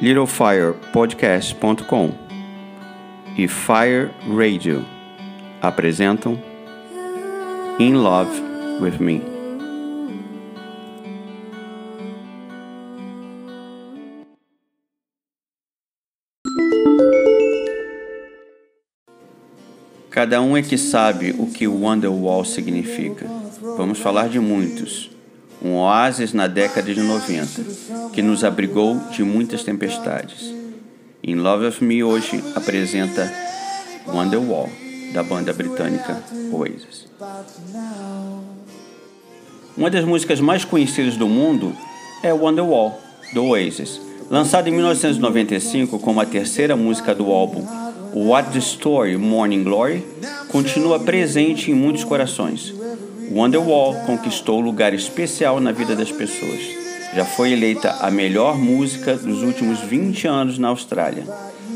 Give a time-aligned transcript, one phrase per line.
[0.00, 2.12] littlefirepodcast.com
[3.36, 4.84] e Fire Radio
[5.60, 6.40] apresentam
[7.80, 8.40] In Love
[8.80, 9.20] with Me.
[20.10, 23.26] Cada um é que sabe o que o Wonderwall significa.
[23.76, 25.17] Vamos falar de muitos.
[25.62, 30.54] Um oásis na década de 90, que nos abrigou de muitas tempestades.
[31.22, 33.32] In Love of Me hoje apresenta
[34.06, 34.70] Wonderwall,
[35.12, 37.08] da banda britânica Oasis.
[39.76, 41.74] Uma das músicas mais conhecidas do mundo
[42.22, 43.00] é Wonderwall,
[43.32, 44.00] do Oasis.
[44.30, 47.66] Lançada em 1995 como a terceira música do álbum
[48.14, 50.04] What the Story Morning Glory,
[50.48, 52.74] continua presente em muitos corações.
[53.30, 56.60] Wonderwall conquistou lugar especial na vida das pessoas.
[57.14, 61.24] Já foi eleita a melhor música dos últimos 20 anos na Austrália.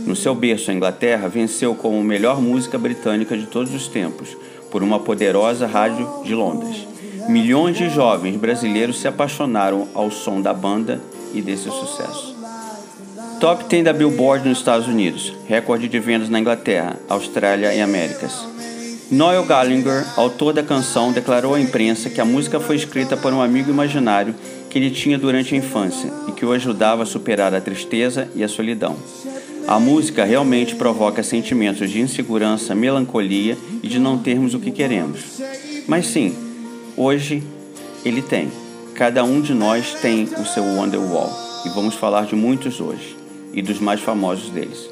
[0.07, 4.37] No seu berço, a Inglaterra venceu como melhor música britânica de todos os tempos,
[4.71, 6.87] por uma poderosa rádio de Londres.
[7.29, 11.01] Milhões de jovens brasileiros se apaixonaram ao som da banda
[11.35, 12.35] e desse sucesso.
[13.39, 18.52] Top 10 da Billboard nos Estados Unidos, recorde de vendas na Inglaterra, Austrália e Américas.
[19.13, 23.43] Noel Gallagher, autor da canção, declarou à imprensa que a música foi escrita por um
[23.43, 24.35] amigo imaginário
[24.71, 28.43] que ele tinha durante a infância e que o ajudava a superar a tristeza e
[28.43, 28.97] a solidão.
[29.69, 35.21] A música realmente provoca sentimentos de insegurança, melancolia e de não termos o que queremos.
[35.87, 36.35] Mas sim,
[36.97, 37.43] hoje
[38.07, 38.51] ele tem.
[38.95, 41.31] Cada um de nós tem o seu Wonderwall
[41.67, 43.15] e vamos falar de muitos hoje
[43.53, 44.92] e dos mais famosos deles.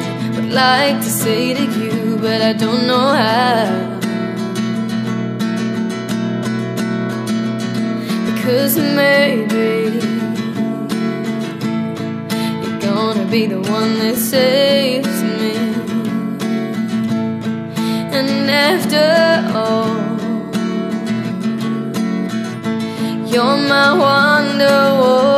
[0.51, 3.99] would like to say to you, but I don't know how.
[8.25, 9.99] Because maybe
[12.63, 15.55] you're gonna be the one that saves me.
[18.17, 19.07] And after
[19.55, 19.95] all,
[23.31, 25.30] you're my wonderwall.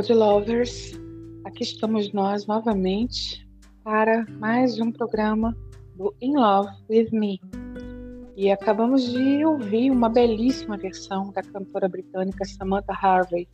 [0.00, 0.98] Podlovers!
[1.44, 3.46] Aqui estamos nós novamente
[3.84, 5.54] para mais um programa
[5.94, 7.38] do In Love with Me.
[8.34, 13.46] E acabamos de ouvir uma belíssima versão da cantora britânica Samantha Harvey,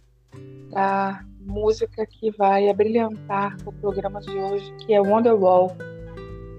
[0.71, 5.77] da música que vai abrilhantar o programa de hoje, que é Wonderwall,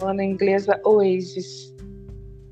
[0.02, 1.74] banda inglesa Oasis.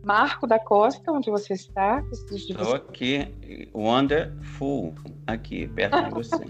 [0.06, 2.04] Marco da Costa, onde você está?
[2.32, 3.28] Estou aqui,
[3.74, 4.94] Wonderful,
[5.26, 6.46] aqui, perto de você.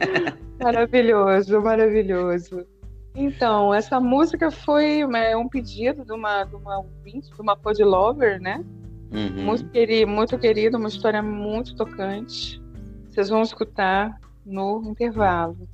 [0.58, 2.66] maravilhoso, maravilhoso.
[3.14, 8.40] Então, essa música foi é, um pedido de uma, de uma ouvinte, de uma podlover,
[8.40, 8.64] né?
[9.12, 9.44] Uhum.
[9.44, 12.62] Muito, querido, muito querido, uma história muito tocante.
[13.10, 15.68] Vocês vão escutar no intervalo.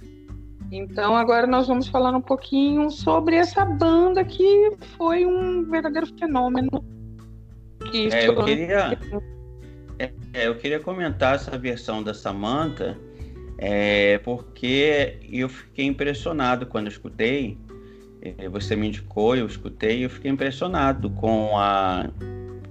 [0.72, 6.95] Então, agora nós vamos falar um pouquinho sobre essa banda que foi um verdadeiro fenômeno.
[7.90, 8.98] Que É, eu queria,
[9.98, 12.98] é, é, eu queria comentar essa versão da Samantha,
[13.58, 17.58] é, porque eu fiquei impressionado quando eu escutei.
[18.22, 22.10] é, Você me indicou, eu escutei, eu fiquei impressionado com a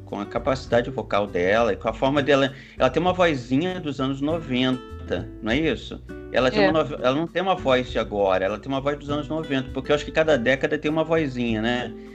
[0.06, 2.54] com a capacidade vocal dela e com a forma dela.
[2.78, 6.02] Ela tem uma vozinha dos anos 90, não é isso?
[6.32, 6.70] Ela, tem é.
[6.70, 9.72] uma, ela não tem uma voz de agora, ela tem uma voz dos anos 90,
[9.72, 11.94] porque eu acho que cada década tem uma vozinha, né?
[11.94, 12.15] É,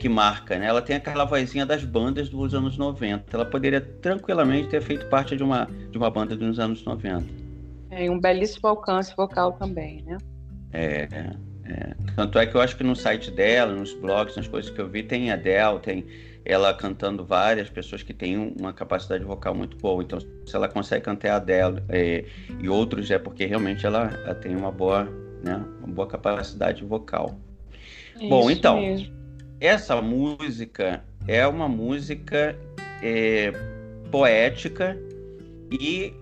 [0.00, 0.66] que marca, né?
[0.66, 3.24] Ela tem aquela vozinha das bandas dos anos 90.
[3.32, 7.26] Ela poderia tranquilamente ter feito parte de uma, de uma banda dos anos 90.
[7.90, 10.18] É, um belíssimo alcance vocal também, né?
[10.72, 11.08] É,
[11.64, 11.94] é.
[12.14, 14.88] Tanto é que eu acho que no site dela, nos blogs, nas coisas que eu
[14.88, 16.06] vi, tem a Del, tem
[16.44, 20.02] ela cantando várias pessoas que têm uma capacidade vocal muito boa.
[20.02, 22.24] Então, se ela consegue cantar a dela é,
[22.60, 25.04] e outros, é porque realmente ela, ela, tem uma boa,
[25.42, 27.36] né, uma boa capacidade vocal.
[28.14, 29.12] Isso Bom, então, mesmo.
[29.60, 32.56] Essa música é uma música
[33.02, 33.52] é,
[34.10, 34.98] poética
[35.70, 36.12] e,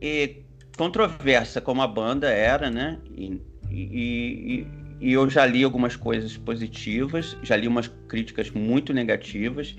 [0.00, 0.42] e,
[0.76, 2.98] controversa, como a banda era, né?
[3.16, 3.40] E,
[3.70, 4.66] e,
[5.00, 9.76] e eu já li algumas coisas positivas, já li umas críticas muito negativas,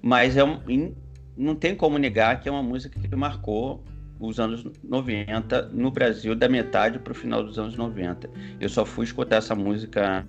[0.00, 0.94] mas é um,
[1.36, 3.82] não tem como negar que é uma música que marcou
[4.20, 8.30] os anos 90 no Brasil, da metade para o final dos anos 90.
[8.60, 10.24] Eu só fui escutar essa música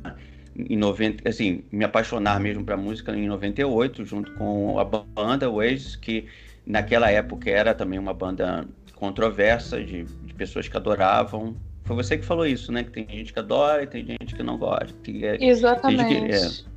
[0.56, 5.96] em 90, assim, me apaixonar mesmo para música em 98, junto com a banda Oasis,
[5.96, 6.28] que
[6.66, 8.66] naquela época era também uma banda
[8.96, 12.84] controversa, de, de pessoas que adoravam, foi você que falou isso, né?
[12.84, 14.94] Que tem gente que adora e tem gente que não gosta.
[15.04, 16.28] Que é, Exatamente.
[16.28, 16.74] Que, é.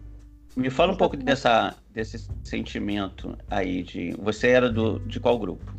[0.57, 4.15] Me fala um pouco dessa, desse sentimento aí de.
[4.19, 5.75] Você era do, de qual grupo?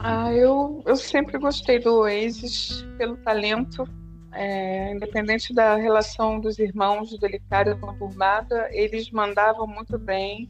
[0.00, 3.84] Ah, eu, eu sempre gostei do Oasis pelo talento.
[4.38, 10.46] É, independente da relação dos irmãos delicada e conturbada, eles mandavam muito bem.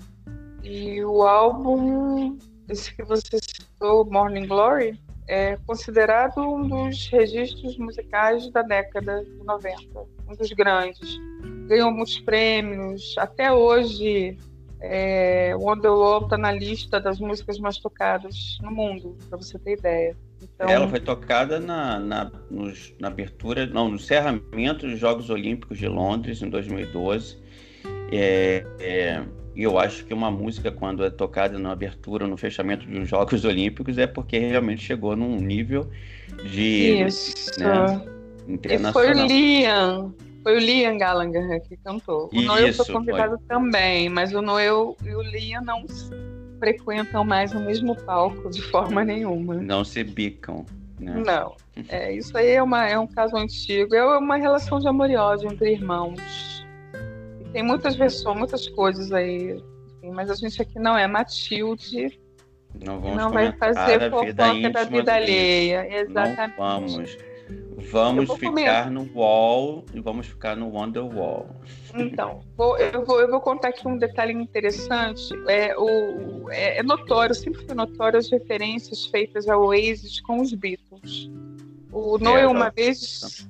[0.65, 2.37] E o álbum,
[2.69, 4.99] esse que você citou, Morning Glory,
[5.29, 11.17] é considerado um dos registros musicais da década de 90, um dos grandes.
[11.69, 14.37] Ganhou muitos prêmios, até hoje
[14.81, 20.17] é, Wonderwall está na lista das músicas mais tocadas no mundo, para você ter ideia.
[20.43, 20.69] Então...
[20.69, 25.89] Ela foi tocada na, na, nos, na abertura, não, no encerramento dos Jogos Olímpicos de
[25.89, 27.39] Londres em 2012.
[28.13, 29.23] É, é,
[29.55, 33.09] e eu acho que uma música, quando é tocada na abertura, no fechamento de uns
[33.09, 35.89] Jogos Olímpicos, é porque realmente chegou num nível
[36.45, 37.05] de.
[37.07, 37.59] Isso.
[37.59, 38.03] Né,
[38.47, 38.91] internacional.
[38.91, 40.15] E foi o Liam.
[40.43, 42.31] Foi o Liam Gallagher que cantou.
[42.33, 45.85] O Noel foi convidado também, mas o Noel e o Liam não
[46.59, 49.55] frequentam mais o mesmo palco de forma nenhuma.
[49.55, 50.65] Não se bicam.
[50.99, 51.23] Né?
[51.25, 51.55] Não.
[51.89, 53.95] É, isso aí é, uma, é um caso antigo.
[53.95, 56.57] É uma relação de amor e ódio entre irmãos
[57.57, 59.59] tem muitas versões, muitas coisas aí.
[59.97, 62.21] Enfim, mas a gente aqui não é Matilde.
[62.85, 66.03] Não, vamos não vai fazer fofoca da vida alheia.
[66.03, 66.59] Exatamente.
[66.59, 67.19] Não vamos.
[67.91, 68.91] Vamos ficar comer.
[68.91, 71.49] no wall e vamos ficar no Wonderwall.
[71.99, 75.33] Então, vou, eu, vou, eu vou contar aqui um detalhe interessante.
[75.49, 80.53] É, o, é, é notório, sempre foi notório as referências feitas ao Oasis com os
[80.53, 81.31] Beatles.
[81.93, 83.49] O Noel, é, uma vez,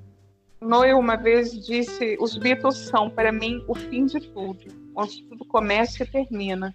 [0.60, 5.44] Noel uma vez disse: Os Beatles são, para mim, o fim de tudo, onde tudo
[5.44, 6.74] começa e termina.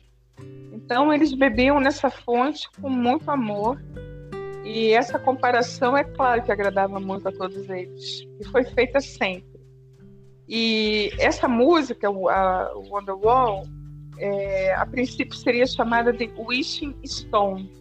[0.74, 3.82] Então, eles bebiam nessa fonte com muito amor,
[4.66, 9.51] e essa comparação, é claro que agradava muito a todos eles, e foi feita sempre.
[10.54, 13.66] E essa música, a Wonderwall,
[14.18, 17.72] é, a princípio seria chamada de Wishing Stone.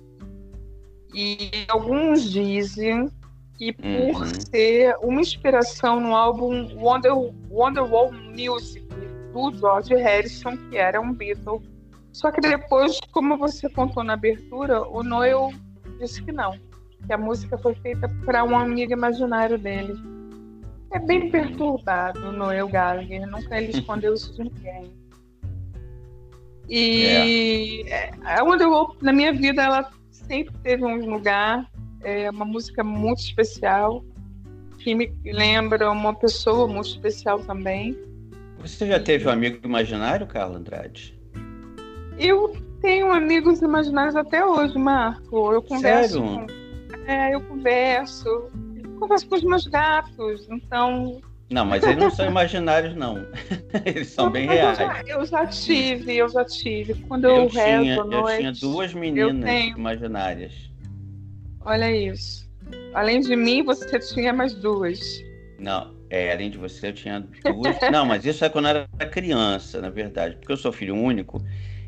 [1.12, 3.10] E alguns dizem
[3.58, 4.24] e por uhum.
[4.24, 7.12] ser uma inspiração no álbum Wonder,
[7.50, 8.86] Wonderwall Music
[9.32, 11.60] do George Harrison, que era um Beatle.
[12.12, 15.52] Só que depois, como você contou na abertura, o Noel
[15.98, 16.56] disse que não,
[17.04, 20.19] que a música foi feita para um amigo imaginário dele.
[20.92, 24.90] É bem perturbado Noel Gallagher, nunca ele escondeu isso de ninguém.
[26.68, 28.10] E é.
[28.24, 31.68] a Wonderwall, na minha vida, ela sempre teve um lugar
[32.02, 34.04] é uma música muito especial,
[34.78, 37.96] que me lembra uma pessoa muito especial também.
[38.58, 41.18] Você já teve um amigo imaginário, Carla Andrade?
[42.18, 45.52] Eu tenho amigos imaginários até hoje, Marco.
[45.52, 46.46] Eu converso Sério?
[46.46, 47.10] com.
[47.10, 48.50] É, eu converso.
[49.00, 51.22] Eu converso com os meus gatos, então.
[51.48, 53.26] Não, mas eles não são imaginários, não.
[53.84, 54.78] Eles são não, bem reais.
[54.78, 56.94] Eu já, eu já, tive, eu já tive.
[57.08, 60.52] Quando eu, eu rezo tinha, noite, Eu tinha duas meninas imaginárias.
[61.62, 62.48] Olha isso.
[62.94, 65.00] Além de mim, você tinha mais duas.
[65.58, 67.76] Não, é, além de você, eu tinha duas.
[67.90, 71.42] Não, mas isso é quando eu era criança, na verdade, porque eu sou filho único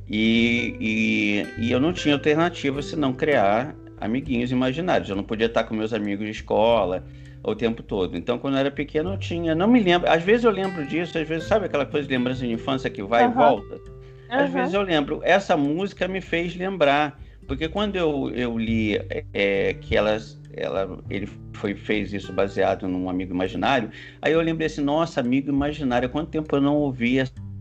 [0.08, 5.08] e, e, e eu não tinha alternativa senão criar amiguinhos imaginários.
[5.08, 7.04] Eu não podia estar com meus amigos de escola
[7.42, 8.16] o tempo todo.
[8.16, 9.54] Então, quando eu era pequeno, eu tinha.
[9.54, 10.10] Não me lembro.
[10.10, 13.02] Às vezes eu lembro disso, às vezes, sabe aquela coisa de lembrança de infância que
[13.02, 13.30] vai uhum.
[13.30, 13.80] e volta?
[14.28, 15.20] às vezes eu lembro.
[15.22, 18.98] Essa música me fez lembrar, porque quando eu, eu li
[19.34, 23.90] é, que elas, ela, ele foi, fez isso baseado num amigo imaginário,
[24.22, 27.51] aí eu lembrei assim, nossa, amigo imaginário, quanto tempo eu não ouvia essa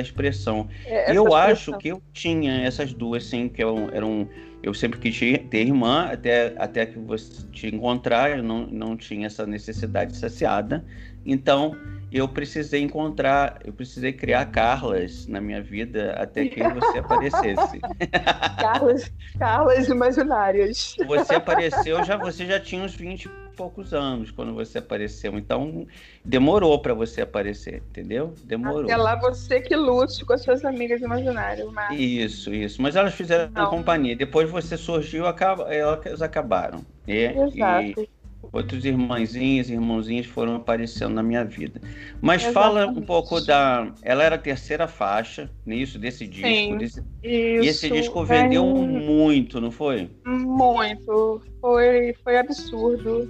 [0.00, 0.68] expressão.
[0.84, 1.34] É, essa eu expressão.
[1.34, 4.28] acho que eu tinha essas duas, sim, que eram, eram
[4.62, 9.26] eu sempre quis ter irmã, até, até que você te encontrar, eu não, não tinha
[9.26, 10.84] essa necessidade saciada.
[11.26, 11.76] Então,
[12.18, 17.80] eu precisei encontrar, eu precisei criar Carlas na minha vida até que você aparecesse.
[18.60, 20.96] Carlas, Carlas imaginárias.
[21.06, 25.38] Você apareceu, já você já tinha uns 20 e poucos anos quando você apareceu.
[25.38, 25.86] Então,
[26.24, 28.34] demorou para você aparecer, entendeu?
[28.44, 28.84] Demorou.
[28.84, 31.98] Até lá você que lute com as suas amigas imaginárias, Marcos.
[31.98, 32.82] Isso, isso.
[32.82, 33.70] Mas elas fizeram Não.
[33.70, 34.16] companhia.
[34.16, 36.84] Depois você surgiu, elas acabaram.
[37.06, 38.02] Exato.
[38.02, 38.21] E
[38.52, 41.80] outros irmãzinhos e irmãozinhos foram aparecendo na minha vida.
[42.20, 42.52] Mas Exatamente.
[42.52, 43.90] fala um pouco da.
[44.02, 46.46] Ela era a terceira faixa nisso, desse disco.
[46.46, 47.02] Sim, desse...
[47.22, 48.66] E esse disco vendeu é...
[48.66, 50.10] muito, não foi?
[50.26, 51.40] Muito.
[51.60, 53.28] Foi, foi absurdo.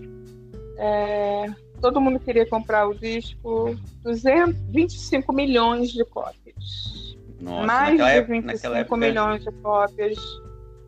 [0.76, 1.46] É...
[1.80, 3.76] Todo mundo queria comprar o disco.
[4.02, 7.16] 225 milhões de cópias.
[7.40, 8.96] Nossa, Mais de época, 25 época...
[8.96, 10.18] milhões de cópias.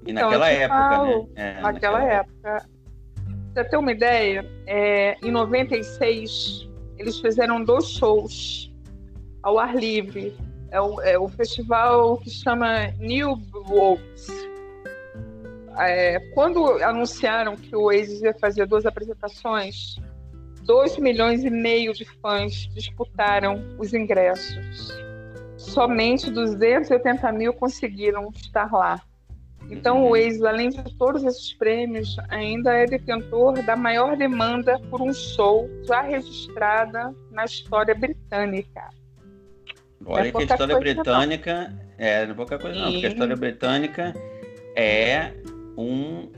[0.07, 1.59] E então, naquela época, falo, né?
[1.59, 2.74] É, naquela, naquela época
[3.55, 6.69] você ter uma ideia, é, em 96
[6.99, 8.73] eles fizeram dois shows
[9.43, 10.37] ao ar livre.
[10.71, 14.29] É o, é o festival que chama New Worlds.
[15.79, 19.97] É, quando anunciaram que o Oasis ia fazer duas apresentações,
[20.63, 24.89] 2 milhões e meio de fãs disputaram os ingressos.
[25.57, 29.01] Somente 280 mil conseguiram estar lá.
[29.79, 35.03] Então, o Waze, além de todos esses prêmios, ainda é detentor da maior demanda por
[35.03, 38.89] um show já registrada na história britânica.
[40.07, 41.79] Olha é que a história britânica não.
[41.99, 44.15] é, não é pouca coisa não, porque a história britânica
[44.77, 45.33] é
[45.77, 46.31] um,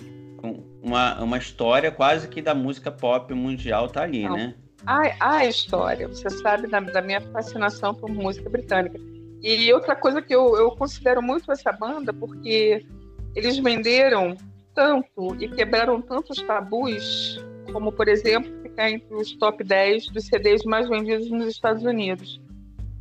[0.43, 4.37] um, uma, uma história quase que da música pop mundial tá ali, não.
[4.37, 4.55] né?
[4.87, 8.99] A, a história, você sabe da, da minha fascinação por música britânica.
[9.43, 12.87] E outra coisa que eu, eu considero muito essa banda, porque
[13.37, 14.35] eles venderam
[14.75, 20.65] tanto e quebraram tantos tabus, como, por exemplo, ficar entre os top 10 dos CDs
[20.65, 22.41] mais vendidos nos Estados Unidos,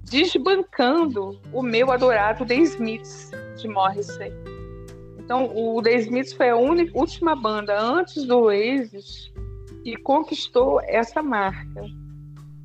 [0.03, 4.31] desbancando o meu adorado The Smiths, de Morrissey.
[5.17, 9.31] Então, o The Smiths foi a única, última banda antes do Oasis
[9.83, 11.85] que conquistou essa marca.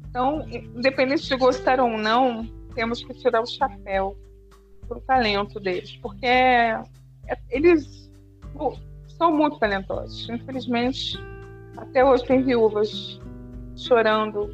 [0.08, 4.16] Então, independente de gostar ou não, temos que tirar o chapéu
[4.88, 6.82] para o talento deles, porque é,
[7.50, 8.10] eles
[9.06, 10.28] são muito talentosos.
[10.28, 11.18] Infelizmente,
[11.76, 13.20] até hoje tem viúvas
[13.76, 14.50] chorando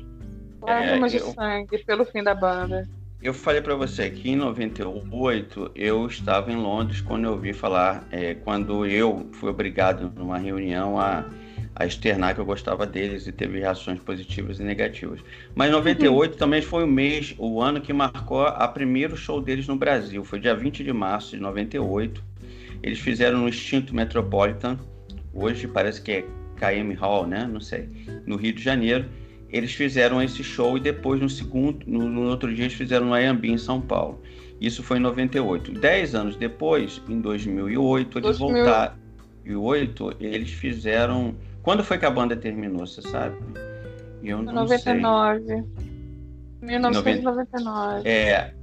[0.62, 2.88] lágrimas é, eu, de sangue pelo fim da banda.
[3.22, 8.06] Eu falei para você que em 98 eu estava em Londres quando eu ouvi falar,
[8.10, 11.24] é, quando eu fui obrigado numa reunião a,
[11.74, 15.20] a externar que eu gostava deles e teve reações positivas e negativas.
[15.54, 16.38] Mas 98 uhum.
[16.38, 20.22] também foi o mês, o ano que marcou a primeiro show deles no Brasil.
[20.24, 22.22] Foi dia 20 de março de 98
[22.86, 24.78] eles fizeram no extinto Metropolitan,
[25.34, 26.24] hoje parece que é
[26.54, 27.44] KM Hall, né?
[27.44, 27.88] Não sei,
[28.24, 29.06] no Rio de Janeiro.
[29.50, 33.14] Eles fizeram esse show e depois no segundo, no, no outro dia eles fizeram no
[33.14, 34.22] Ayambi em São Paulo.
[34.60, 35.72] Isso foi em 98.
[35.72, 38.64] Dez anos depois, em 2008, eles 2000.
[38.64, 38.94] voltaram.
[39.44, 41.34] Em 2008, eles fizeram.
[41.62, 43.36] Quando foi que a banda terminou, você sabe?
[44.22, 45.44] Eu não 99.
[45.44, 45.64] sei.
[46.62, 48.08] 1999.
[48.08, 48.54] É,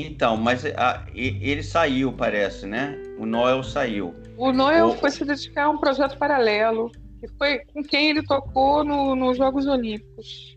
[0.00, 2.98] então, mas a, ele saiu, parece, né?
[3.18, 4.14] O Noel saiu.
[4.38, 4.96] O Noel o...
[4.96, 9.36] foi se dedicar a um projeto paralelo, que foi com quem ele tocou no, nos
[9.36, 10.56] Jogos Olímpicos.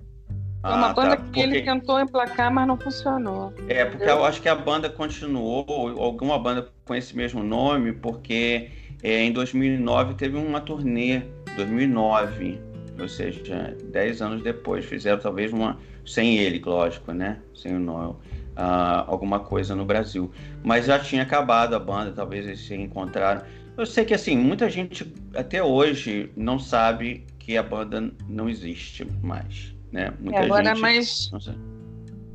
[0.64, 3.54] É uma ah, banda tá, que ele tentou emplacar, mas não funcionou.
[3.68, 5.66] É, porque eu acho que a banda continuou,
[6.00, 8.70] alguma banda com esse mesmo nome, porque
[9.04, 11.22] é, em 2009 teve uma turnê,
[11.56, 12.60] 2009,
[13.00, 17.40] ou seja, 10 anos depois, fizeram talvez uma, sem ele, lógico, né?
[17.54, 18.20] Sem o Noel
[18.56, 20.32] uh, alguma coisa no Brasil.
[20.64, 23.42] Mas já tinha acabado a banda, talvez eles se encontraram.
[23.78, 29.06] Eu sei que assim, muita gente até hoje não sabe que a banda não existe
[29.22, 30.14] mais, né?
[30.20, 31.32] Muita é, agora, gente, mas,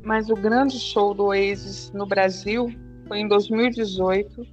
[0.03, 2.73] mas o grande show do Oasis no Brasil
[3.07, 4.47] foi em 2018,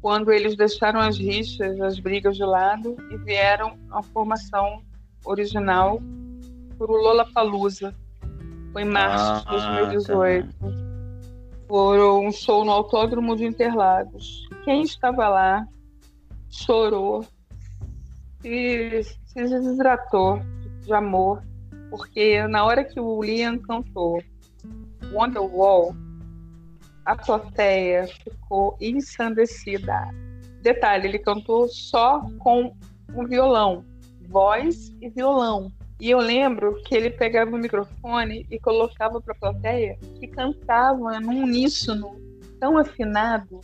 [0.00, 4.82] quando eles deixaram as rixas, as brigas de lado e vieram à formação
[5.24, 6.00] original
[6.76, 7.94] por o Lollapalooza,
[8.72, 10.48] foi em março ah, de 2018.
[10.48, 10.66] Tá.
[11.68, 14.48] Foram um show no Autódromo de Interlagos.
[14.64, 15.66] Quem estava lá
[16.50, 17.26] chorou
[18.44, 20.40] e se desidratou
[20.82, 21.42] de amor,
[21.90, 24.22] porque na hora que o Liam cantou
[25.12, 25.94] Wonderwall,
[27.04, 30.08] a plateia ficou ensandecida.
[30.62, 32.74] Detalhe, ele cantou só com
[33.14, 33.84] um violão,
[34.28, 35.72] voz e violão.
[36.00, 41.18] E eu lembro que ele pegava o microfone e colocava para a plateia e cantava
[41.18, 42.16] num uníssono
[42.60, 43.60] tão afinado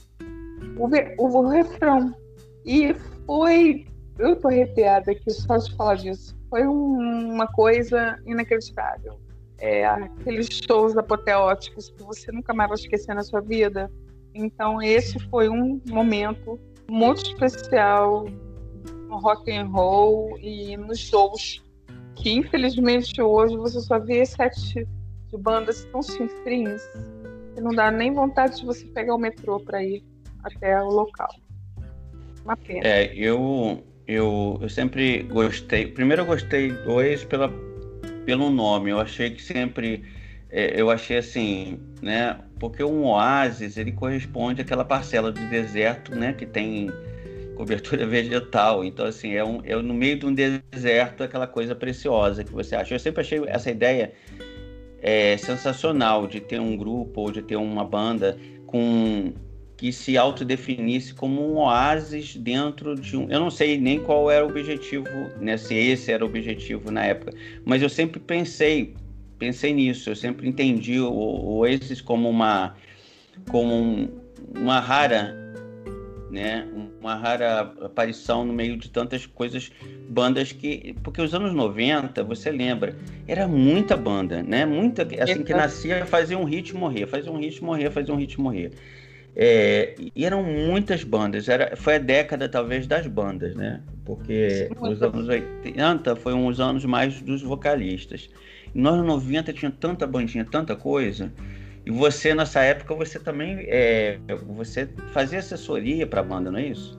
[0.77, 0.89] o,
[1.19, 2.15] o, o refrão.
[2.65, 3.87] E foi.
[4.19, 6.37] Eu tô arrepiada aqui só de falar disso.
[6.51, 9.19] Foi um, uma coisa inacreditável.
[9.59, 13.91] É, aqueles shows apoteóticos que você nunca mais vai esquecer na sua vida.
[14.35, 18.27] Então, esse foi um momento muito especial
[19.09, 21.64] no rock and roll e nos shows
[22.17, 24.87] que infelizmente hoje você só vê sete
[25.31, 26.83] de bandas tão cifrinhas
[27.55, 30.03] que não dá nem vontade de você pegar o metrô para ir
[30.43, 31.29] até o local.
[32.45, 32.87] Uma pena.
[32.87, 35.87] É, eu, eu, eu sempre gostei.
[35.87, 37.51] Primeiro eu gostei dois pela,
[38.27, 38.91] pelo nome.
[38.91, 40.05] Eu achei que sempre.
[40.51, 42.39] É, eu achei assim, né?
[42.59, 46.33] Porque um oásis ele corresponde àquela parcela do deserto, né?
[46.33, 46.91] Que tem
[47.55, 48.85] cobertura vegetal.
[48.85, 52.77] Então, assim, é, um, é no meio de um deserto aquela coisa preciosa que você
[52.77, 52.95] acha.
[52.95, 54.13] Eu sempre achei essa ideia
[55.01, 59.33] é, sensacional de ter um grupo ou de ter uma banda com
[59.77, 63.29] que se autodefinisse como um oásis dentro de um.
[63.29, 65.07] Eu não sei nem qual era o objetivo,
[65.41, 67.35] né, se esse era o objetivo na época,
[67.65, 68.95] mas eu sempre pensei,
[69.39, 70.11] pensei nisso.
[70.11, 72.75] Eu sempre entendi o, o Oasis como uma,
[73.51, 74.09] como um,
[74.57, 75.37] uma rara
[76.35, 76.67] né?
[77.01, 79.71] Uma rara aparição no meio de tantas coisas,
[80.09, 80.95] bandas que.
[81.03, 84.67] Porque os anos 90, você lembra, era muita banda, né?
[84.67, 85.07] Muita.
[85.23, 88.73] Assim que nascia, fazia um hit morrer, fazia um hit morrer, fazia um hit morrer.
[89.37, 93.81] É, e eram muitas bandas, era, foi a década talvez das bandas, né?
[94.05, 98.29] Porque Sim, os anos 80 foi uns anos mais dos vocalistas.
[98.73, 101.33] E nos anos 90 tinha tanta bandinha, tanta coisa,
[101.87, 106.69] e você, nessa época, você também é, você fazia assessoria para a banda, não é
[106.69, 106.99] isso?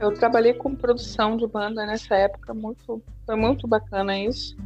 [0.00, 4.56] Eu trabalhei com produção de banda nessa época, muito, foi muito bacana isso.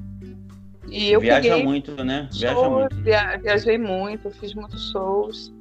[0.89, 2.29] E eu Viaja peguei muito, né?
[2.33, 2.97] Viaja shows, muito.
[3.03, 5.53] Via, viajei muito, fiz muitos shows.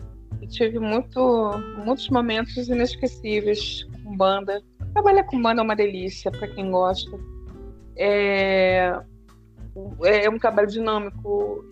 [0.42, 1.52] E tive muito,
[1.84, 4.62] muitos momentos inesquecíveis com banda.
[4.94, 7.12] Trabalhar com banda é uma delícia para quem gosta.
[7.98, 8.96] É,
[10.04, 11.66] é um trabalho dinâmico,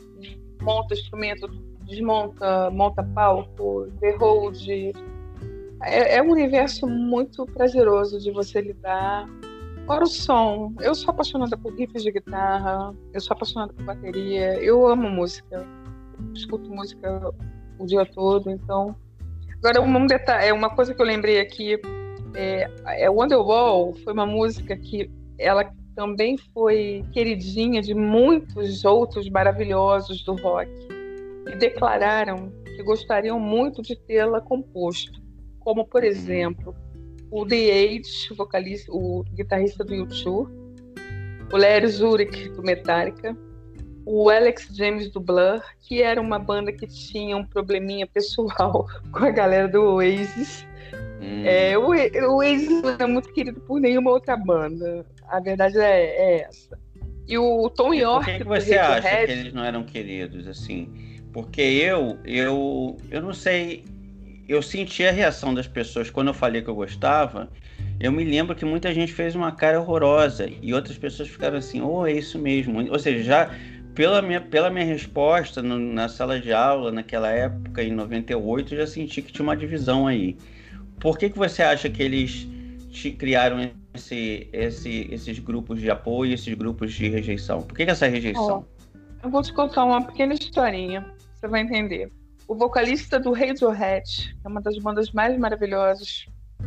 [0.62, 1.48] monta instrumento
[1.86, 4.16] desmonta, monta palco, The.
[5.84, 9.28] É, é um universo muito prazeroso de você lidar.
[9.86, 14.56] Fora o som, eu sou apaixonada por riffs de guitarra, eu sou apaixonada por bateria,
[14.56, 15.64] eu amo música,
[16.34, 17.32] escuto música
[17.78, 18.96] o dia todo, então.
[19.60, 21.80] Agora, um detalhe, é uma coisa que eu lembrei aqui,
[22.34, 30.24] é, é Wonderwall foi uma música que ela também foi queridinha de muitos outros maravilhosos
[30.24, 30.95] do rock
[31.46, 35.22] que declararam que gostariam muito de tê-la composto,
[35.60, 36.76] como por exemplo
[37.32, 40.50] o The Age, vocalista, o guitarrista do U2,
[41.52, 43.36] o Larry Zurich do Metallica,
[44.06, 49.26] o Alex James do Blur, que era uma banda que tinha um probleminha pessoal com
[49.26, 50.66] a galera do Oasis.
[51.22, 51.44] Hum.
[51.44, 55.06] É, o, o Oasis não é muito querido por nenhuma outra banda.
[55.28, 56.78] A verdade é, é essa.
[57.28, 58.26] E o Tom York.
[58.26, 61.15] Por que, que você acha que eles não eram queridos assim?
[61.36, 63.84] Porque eu, eu, eu não sei,
[64.48, 67.50] eu senti a reação das pessoas quando eu falei que eu gostava.
[68.00, 71.82] Eu me lembro que muita gente fez uma cara horrorosa e outras pessoas ficaram assim,
[71.82, 72.90] oh, é isso mesmo.
[72.90, 73.52] Ou seja, já
[73.94, 78.78] pela minha, pela minha resposta no, na sala de aula, naquela época, em 98, eu
[78.78, 80.38] já senti que tinha uma divisão aí.
[81.02, 82.48] Por que, que você acha que eles
[82.92, 87.62] te, criaram esse, esse, esses grupos de apoio, esses grupos de rejeição?
[87.62, 88.66] Por que, que essa rejeição?
[88.66, 91.14] Oh, eu vou te contar uma pequena historinha
[91.46, 92.12] você vai entender.
[92.48, 96.26] O vocalista do Radiohead, que é uma das bandas mais maravilhosas,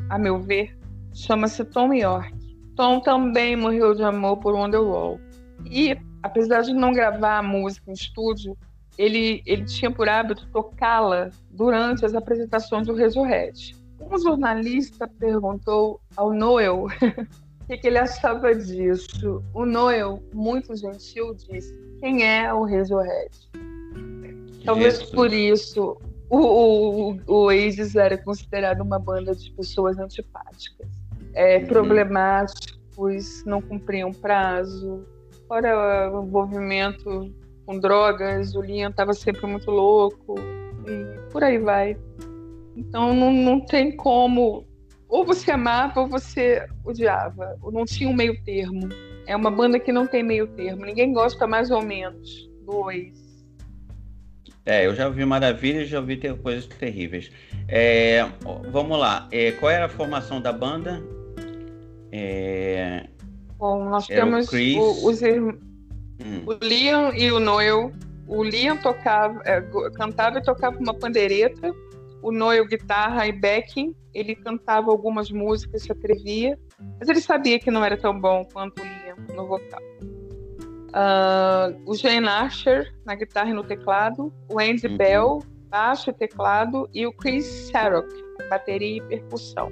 [0.09, 0.77] a meu ver,
[1.13, 2.33] chama-se Tom York.
[2.77, 5.21] Tom também morreu de amor por Wonderwall.
[5.69, 8.57] E, apesar de não gravar a música em estúdio,
[8.97, 13.77] ele, ele tinha por hábito tocá-la durante as apresentações do Radiohead.
[14.01, 16.87] Um jornalista perguntou ao Noel
[17.63, 19.43] o que, que ele achava disso.
[19.53, 23.49] O Noel, muito gentil, disse: Quem é o Radiohead?
[24.65, 25.13] Talvez isso.
[25.13, 25.97] por isso
[26.31, 30.87] o, o, o Oasis era considerado uma banda de pessoas antipáticas.
[31.35, 31.67] É, uhum.
[31.67, 35.05] Problemáticos, não cumpriam prazo.
[35.47, 37.33] Fora o envolvimento
[37.65, 40.35] com drogas, o Liam estava sempre muito louco.
[40.87, 41.97] E por aí vai.
[42.77, 44.67] Então não, não tem como.
[45.09, 47.57] Ou você amava ou você odiava.
[47.63, 48.89] Ou não tinha um meio termo.
[49.27, 50.85] É uma banda que não tem meio termo.
[50.85, 53.28] Ninguém gosta mais ou menos do Oasis.
[54.69, 57.33] É, eu já ouvi maravilhas, já ouvi ter coisas terríveis.
[57.67, 58.23] É,
[58.71, 59.27] vamos lá.
[59.33, 61.03] É, qual era a formação da banda?
[62.13, 63.07] É,
[63.57, 65.23] Bom, nós temos o, o, os.
[65.23, 66.43] Hum.
[66.47, 67.91] O Liam e o Noel.
[68.27, 69.63] O Liam tocava, é,
[69.97, 71.75] cantava e tocava uma pandeireta.
[72.21, 73.95] O Noel guitarra e backing.
[74.13, 76.59] Ele cantava algumas músicas, se atrevia,
[76.99, 79.81] mas ele sabia que não era tão bom quanto o Liam no vocal.
[80.89, 84.97] Uh, o Jane Asher na guitarra e no teclado, o Andy uhum.
[84.97, 88.09] Bell baixo e teclado e o Chris Sarok
[88.49, 89.69] bateria e percussão.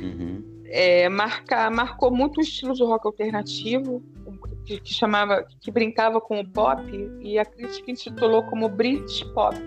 [0.00, 0.42] Uhum.
[0.66, 4.02] É, marca, marcou muito o estilo de rock alternativo,
[4.64, 6.82] que, que, chamava, que brincava com o pop,
[7.20, 9.58] e a crítica intitulou como Britpop.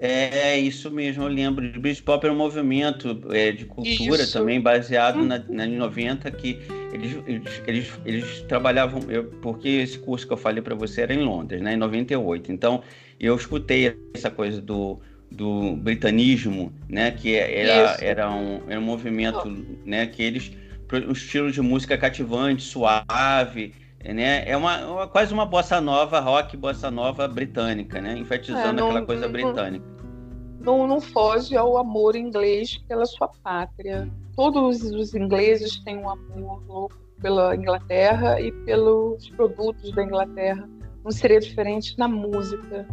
[0.00, 1.70] É, é isso mesmo, eu lembro.
[1.70, 4.32] De Britpop era um movimento é, de cultura isso.
[4.32, 6.58] também, baseado na, na 90, que
[6.98, 11.14] eles, eles, eles, eles trabalhavam, eu, porque esse curso que eu falei para você era
[11.14, 12.50] em Londres, né, em 98.
[12.50, 12.82] Então,
[13.18, 14.98] eu escutei essa coisa do,
[15.30, 19.88] do britanismo, né, que é, era, era, um, era um movimento, oh.
[19.88, 20.52] né, que eles,
[21.06, 24.48] um estilo de música cativante, suave, né?
[24.48, 28.16] É uma, uma, quase uma bossa nova, rock bossa nova britânica, né?
[28.16, 29.84] Enfatizando é, não, aquela coisa britânica.
[30.68, 34.06] Não, não foge ao amor inglês pela sua pátria.
[34.36, 40.68] Todos os ingleses têm um amor louco pela Inglaterra e pelos produtos da Inglaterra.
[41.02, 42.86] Não seria diferente na música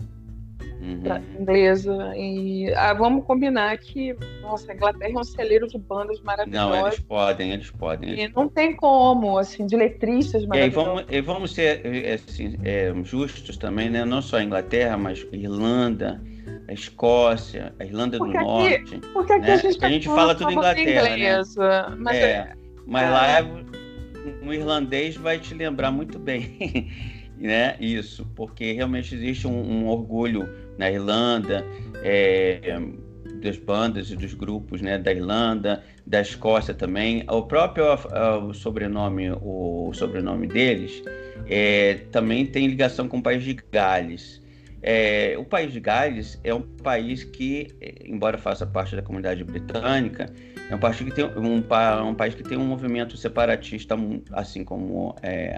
[0.80, 1.42] uhum.
[1.42, 2.14] inglesa.
[2.16, 6.80] E ah, vamos combinar que, nossa, a Inglaterra é um celeiro de bandas maravilhosas.
[6.80, 8.10] Não, eles podem, eles podem.
[8.12, 8.30] Eles...
[8.30, 10.82] E não tem como, assim, de letristas maravilhosas.
[10.82, 14.06] E, vamos, e vamos ser assim, é, justos também, né?
[14.06, 16.22] Não só a Inglaterra, mas Irlanda,
[16.68, 19.00] a Escócia, a Irlanda porque do aqui, Norte.
[19.14, 19.54] Porque aqui né?
[19.54, 21.12] a gente, a gente fala tudo Inglaterra, né?
[21.14, 21.96] inglesa, né?
[21.98, 22.54] Mas, é, é,
[22.86, 23.44] mas lá é,
[24.42, 26.92] um irlandês vai te lembrar muito bem,
[27.38, 27.76] né?
[27.80, 31.66] Isso, porque realmente existe um, um orgulho na Irlanda,
[32.04, 32.80] é,
[33.42, 37.24] das bandas e dos grupos né, da Irlanda, da Escócia também.
[37.30, 37.86] O próprio
[38.48, 41.04] o sobrenome, o sobrenome deles
[41.48, 44.42] é, também tem ligação com o país de Gales.
[44.82, 47.68] É, o país de Gales é um país que,
[48.06, 50.32] embora faça parte da comunidade britânica,
[50.70, 51.58] é um país que tem um,
[52.08, 53.96] um país que tem um movimento separatista,
[54.32, 55.58] assim como é,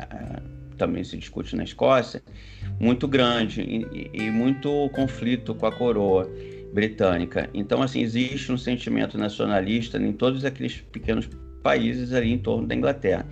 [0.77, 2.21] também se discute na Escócia,
[2.79, 6.29] muito grande e, e, muito conflito com a coroa
[6.73, 7.49] britânica.
[7.53, 11.27] Então, assim, existe um sentimento nacionalista em todos aqueles pequenos
[11.63, 13.25] países ali em torno da Inglaterra.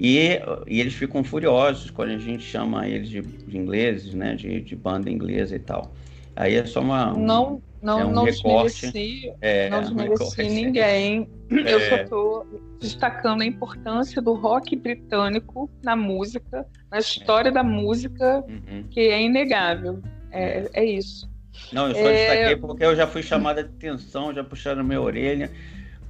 [0.00, 4.62] E, e eles ficam furiosos quando a gente chama eles de, de ingleses, né, de,
[4.62, 5.92] de, banda inglesa e tal.
[6.34, 7.12] Aí é só uma.
[7.12, 8.86] Não, não, é um não recorte.
[8.86, 11.28] Desmereci, é, não desmereci um ninguém.
[11.50, 11.74] É.
[11.74, 12.46] Eu só estou
[12.80, 17.52] destacando a importância do rock britânico na música, na história é.
[17.52, 18.84] da música, uhum.
[18.88, 20.00] que é inegável.
[20.30, 21.28] É, é isso.
[21.72, 22.12] Não, eu só é...
[22.12, 25.50] destaquei porque eu já fui chamada de atenção, já puxaram minha orelha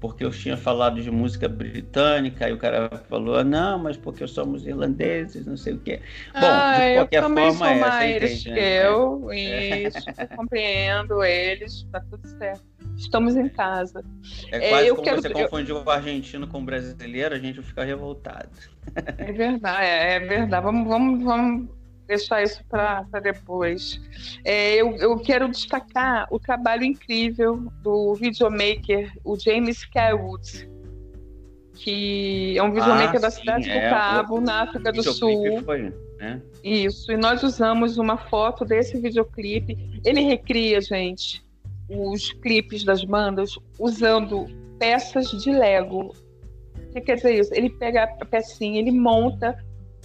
[0.01, 4.67] porque eu tinha falado de música britânica, e o cara falou, não, mas porque somos
[4.67, 6.01] irlandeses, não sei o quê.
[6.33, 8.87] Bom, ah, de qualquer eu também forma, sou é, mais que né?
[8.87, 12.65] eu, isso, eu compreendo eles, tá tudo certo.
[12.97, 14.03] Estamos em casa.
[14.51, 15.23] É quase é, como quero...
[15.23, 18.49] você confundiu o argentino com o brasileiro, a gente fica revoltado.
[19.19, 20.65] É verdade, é, é verdade.
[20.65, 21.80] Vamos, vamos, vamos
[22.11, 24.01] deixar isso para depois.
[24.45, 30.69] É, eu, eu, quero destacar o trabalho incrível do videomaker, o James Kelwood,
[31.75, 35.03] que é um videomaker ah, da sim, cidade é, do Cabo, o, na África do
[35.03, 35.63] Sul.
[35.65, 36.43] Foi, né?
[36.65, 40.01] Isso, e nós usamos uma foto desse videoclipe.
[40.05, 41.43] Ele recria, gente,
[41.89, 44.47] os clipes das bandas usando
[44.81, 46.13] peças de Lego.
[46.77, 47.55] O que quer dizer isso?
[47.55, 49.57] Ele pega a pecinha, ele monta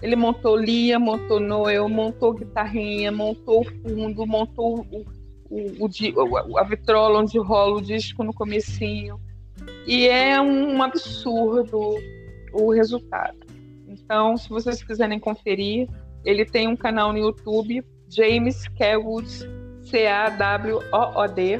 [0.05, 5.03] ele montou Lia, montou Noel, montou guitarrinha, montou o fundo, montou o,
[5.49, 9.19] o, o, a vitrola onde rola o disco no comecinho.
[9.87, 11.95] E é um absurdo
[12.53, 13.39] o resultado.
[13.87, 15.89] Então, se vocês quiserem conferir,
[16.23, 19.27] ele tem um canal no YouTube, James Kelwood,
[19.89, 21.59] C-A-W-O-O-D.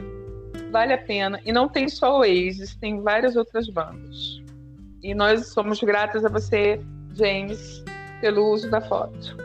[0.71, 1.41] Vale a pena.
[1.43, 4.39] E não tem só o Oasis, tem várias outras bandas.
[5.01, 6.79] E nós somos gratas a você,
[7.15, 7.83] James,
[8.21, 9.35] pelo uso da foto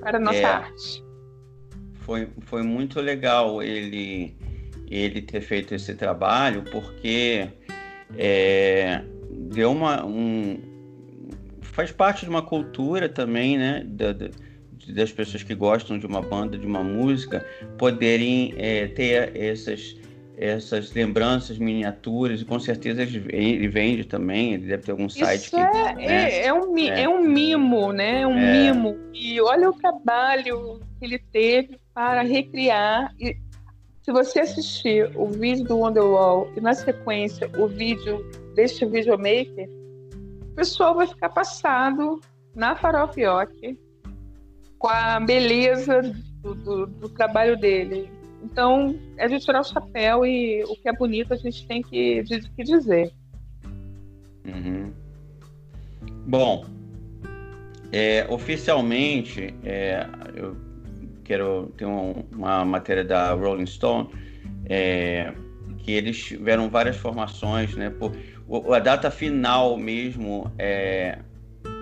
[0.00, 1.04] para a nossa é, arte.
[2.00, 4.34] Foi, foi muito legal ele,
[4.90, 7.48] ele ter feito esse trabalho, porque
[8.16, 10.04] é, deu uma.
[10.04, 10.58] Um,
[11.60, 13.84] faz parte de uma cultura também, né?
[13.86, 14.30] Da, da,
[14.88, 17.44] das pessoas que gostam de uma banda, de uma música,
[17.78, 19.96] poderem é, ter essas
[20.36, 25.50] essas lembranças, miniaturas, e com certeza ele vende também, ele deve ter algum site Isso
[25.50, 26.04] que, é, né?
[26.04, 27.02] é, é, um, é.
[27.02, 28.22] é um mimo, né?
[28.22, 28.72] É um é.
[28.72, 28.96] mimo.
[29.12, 33.14] E olha o trabalho que ele teve para recriar.
[33.20, 33.36] E
[34.02, 39.68] Se você assistir o vídeo do Wonderwall e na sequência o vídeo deste videomaker,
[40.52, 42.20] o pessoal vai ficar passado
[42.54, 43.78] na Farofioque
[44.78, 46.00] com a beleza
[46.42, 48.10] do, do, do, trabalho dele.
[48.42, 52.22] Então, é de tirar o chapéu e o que é bonito a gente tem que,
[52.24, 53.12] que dizer.
[54.44, 54.92] Uhum.
[56.26, 56.64] Bom,
[57.92, 60.56] é, oficialmente, é, eu
[61.24, 64.08] quero ter um, uma matéria da Rolling Stone,
[64.66, 65.32] é,
[65.78, 67.90] que eles tiveram várias formações, né?
[67.90, 68.12] Por,
[68.74, 71.18] a data final mesmo é,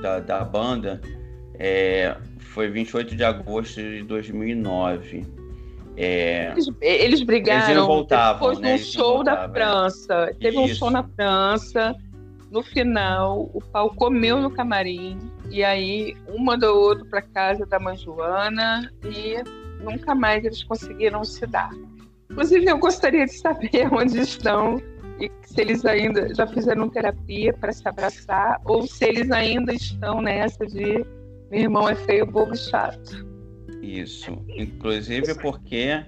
[0.03, 1.01] da, da banda
[1.59, 5.38] é, foi 28 de agosto de 2009.
[6.01, 8.77] É, eles, eles brigaram eles voltavam, depois né?
[8.77, 10.33] de um show da França.
[10.41, 10.61] Teve Isso.
[10.61, 11.97] um show na França.
[12.53, 15.19] No final, o pau comeu no camarim.
[15.51, 18.89] E aí, um mandou o outro para casa da mãe Joana.
[19.05, 19.43] E
[19.83, 21.71] nunca mais eles conseguiram se dar.
[22.31, 24.81] Inclusive, eu gostaria de saber onde estão
[25.21, 30.23] e se eles ainda já fizeram terapia para se abraçar ou se eles ainda estão
[30.23, 31.05] nessa de
[31.51, 33.27] meu irmão é feio, bobo e chato.
[33.89, 34.45] Isso.
[34.57, 36.05] Inclusive porque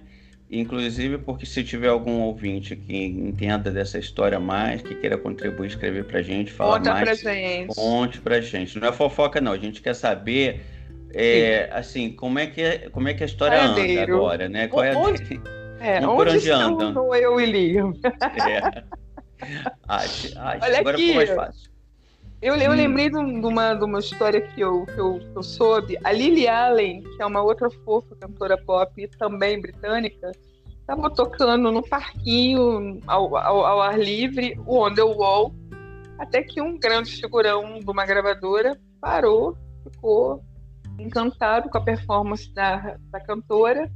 [0.51, 6.05] inclusive porque se tiver algum ouvinte que entenda dessa história mais, que queira contribuir, escrever
[6.05, 7.75] pra gente, falar Conta mais, pra gente.
[7.75, 8.79] conte pra gente.
[8.79, 10.61] Não é fofoca não, a gente quer saber
[11.15, 14.69] é, assim, como é que é, como é que a história anda agora, né?
[14.69, 15.41] Qual é, onde,
[15.81, 16.93] é, onde, onde anda?
[17.17, 17.93] eu e Liam?
[18.49, 18.85] É.
[19.89, 20.65] Acho, acho.
[20.65, 21.07] Olha agora aqui.
[21.07, 21.71] ficou mais fácil.
[22.43, 25.99] Eu, eu lembrei de uma, de uma história que eu, que, eu, que eu soube.
[26.03, 30.33] A Lily Allen, que é uma outra fofa cantora pop, também britânica,
[30.81, 35.55] estava tocando no parquinho, ao, ao, ao, ar livre, o Wonderwall,
[36.19, 40.43] até que um grande figurão de uma gravadora parou, ficou
[40.99, 43.91] encantado com a performance da, da cantora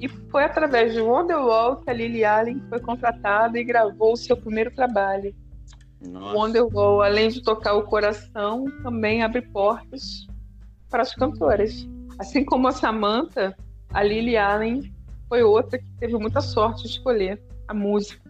[0.00, 4.36] e foi através de Wonderwall que a Lily Allen foi contratada e gravou o seu
[4.36, 5.34] primeiro trabalho.
[6.08, 6.36] Nossa.
[6.36, 10.26] Wonderwall, além de tocar o coração, também abre portas
[10.90, 11.86] para as cantoras.
[12.18, 13.56] Assim como a Samantha,
[13.92, 14.92] a Lily Allen
[15.28, 18.26] foi outra que teve muita sorte de escolher a música.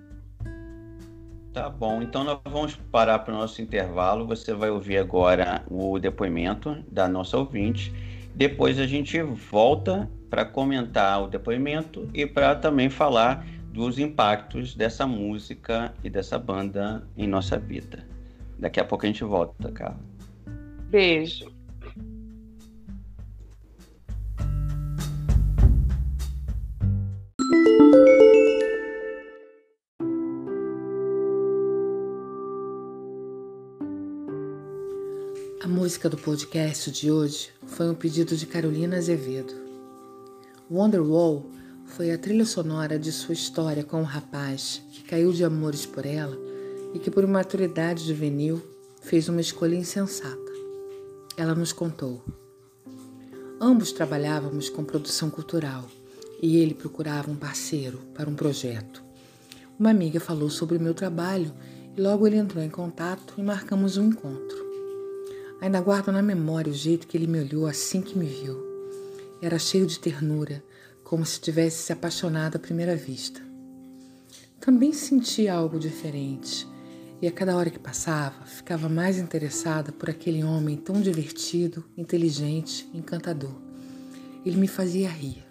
[1.53, 4.27] Tá bom, então nós vamos parar para o nosso intervalo.
[4.27, 7.95] Você vai ouvir agora o depoimento da nossa ouvinte.
[8.35, 15.07] Depois a gente volta para comentar o depoimento e para também falar dos impactos dessa
[15.07, 18.09] música e dessa banda em nossa vida.
[18.59, 20.01] Daqui a pouco a gente volta, Carla.
[20.89, 21.55] Beijo.
[35.63, 39.53] A música do podcast de hoje foi um pedido de Carolina Azevedo.
[40.71, 41.45] Wonderwall
[41.87, 46.05] foi a trilha sonora de sua história com um rapaz que caiu de amores por
[46.05, 46.37] ela
[46.93, 48.61] e que, por imaturidade juvenil,
[49.01, 50.37] fez uma escolha insensata.
[51.37, 52.23] Ela nos contou.
[53.61, 55.85] Ambos trabalhávamos com produção cultural
[56.43, 59.03] e ele procurava um parceiro para um projeto.
[59.79, 61.53] Uma amiga falou sobre o meu trabalho
[61.97, 64.67] e logo ele entrou em contato e marcamos um encontro.
[65.61, 68.63] Ainda guardo na memória o jeito que ele me olhou assim que me viu.
[69.41, 70.63] Era cheio de ternura
[71.07, 73.41] como se tivesse se apaixonado à primeira vista.
[74.59, 76.67] Também sentia algo diferente
[77.23, 82.91] e a cada hora que passava ficava mais interessada por aquele homem tão divertido, inteligente,
[82.93, 83.55] encantador.
[84.45, 85.47] Ele me fazia rir.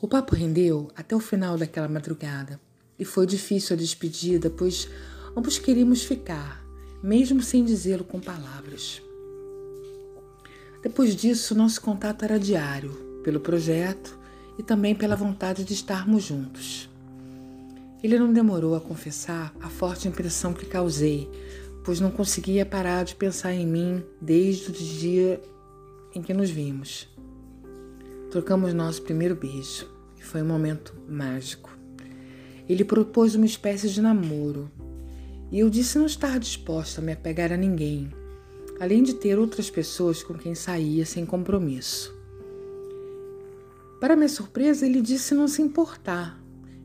[0.00, 2.60] O papo rendeu até o final daquela madrugada
[2.98, 4.88] e foi difícil a despedida, pois
[5.36, 6.66] ambos queríamos ficar,
[7.00, 9.00] mesmo sem dizê-lo com palavras.
[10.82, 14.20] Depois disso, nosso contato era diário, pelo projeto
[14.58, 16.88] e também pela vontade de estarmos juntos.
[18.02, 21.30] Ele não demorou a confessar a forte impressão que causei,
[21.84, 25.40] pois não conseguia parar de pensar em mim desde o dia
[26.14, 27.08] em que nos vimos.
[28.30, 29.86] Trocamos nosso primeiro beijo
[30.18, 31.70] e foi um momento mágico.
[32.68, 34.70] Ele propôs uma espécie de namoro
[35.50, 38.10] e eu disse não estar disposta a me apegar a ninguém,
[38.80, 42.11] além de ter outras pessoas com quem saía sem compromisso.
[44.02, 46.36] Para minha surpresa, ele disse não se importar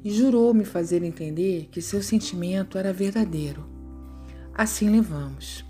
[0.03, 3.67] e jurou me fazer entender que seu sentimento era verdadeiro.
[4.53, 5.65] Assim levamos.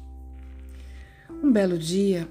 [1.41, 2.27] Um belo dia,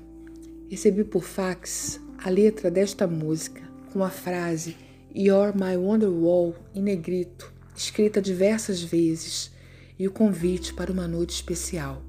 [0.68, 4.76] recebi por fax a letra desta música com a frase
[5.14, 9.50] You're My Wonderwall em negrito, escrita diversas vezes,
[9.98, 12.02] e o convite para uma noite especial.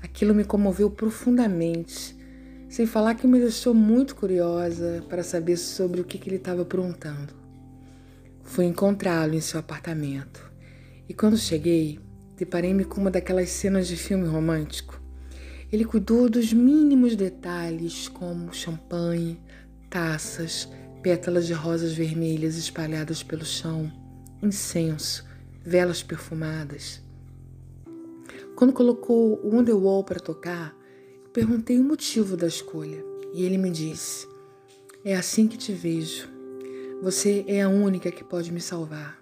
[0.00, 2.13] Aquilo me comoveu profundamente
[2.74, 6.62] sem falar que me deixou muito curiosa para saber sobre o que, que ele estava
[6.62, 7.32] aprontando.
[8.42, 10.50] Fui encontrá-lo em seu apartamento
[11.08, 12.00] e quando cheguei,
[12.36, 15.00] deparei-me com uma daquelas cenas de filme romântico.
[15.70, 19.40] Ele cuidou dos mínimos detalhes, como champanhe,
[19.88, 20.68] taças,
[21.00, 23.88] pétalas de rosas vermelhas espalhadas pelo chão,
[24.42, 25.24] incenso,
[25.64, 27.00] velas perfumadas.
[28.56, 30.74] Quando colocou o Wonderwall para tocar,
[31.34, 34.26] perguntei o motivo da escolha e ele me disse:
[35.04, 36.28] É assim que te vejo.
[37.02, 39.20] Você é a única que pode me salvar.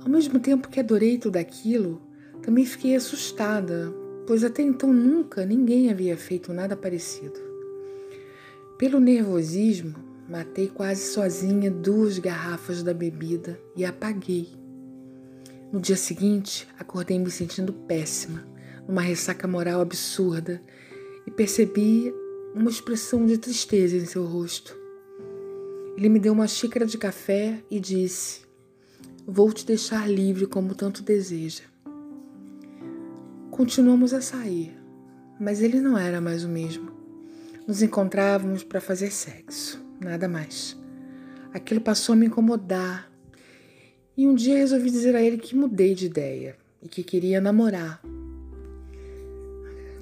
[0.00, 2.02] Ao mesmo tempo que adorei tudo aquilo,
[2.42, 3.94] também fiquei assustada,
[4.26, 7.38] pois até então nunca ninguém havia feito nada parecido.
[8.76, 9.94] Pelo nervosismo,
[10.28, 14.48] Matei quase sozinha duas garrafas da bebida e apaguei.
[15.72, 18.44] No dia seguinte, acordei me sentindo péssima,
[18.88, 20.60] numa ressaca moral absurda,
[21.26, 22.12] e percebi
[22.54, 24.74] uma expressão de tristeza em seu rosto.
[25.96, 28.40] Ele me deu uma xícara de café e disse:
[29.26, 31.64] Vou te deixar livre como tanto deseja.
[33.50, 34.74] Continuamos a sair,
[35.38, 36.90] mas ele não era mais o mesmo.
[37.66, 40.76] Nos encontrávamos para fazer sexo nada mais.
[41.52, 43.10] Aquilo passou a me incomodar.
[44.16, 48.00] E um dia resolvi dizer a ele que mudei de ideia e que queria namorar.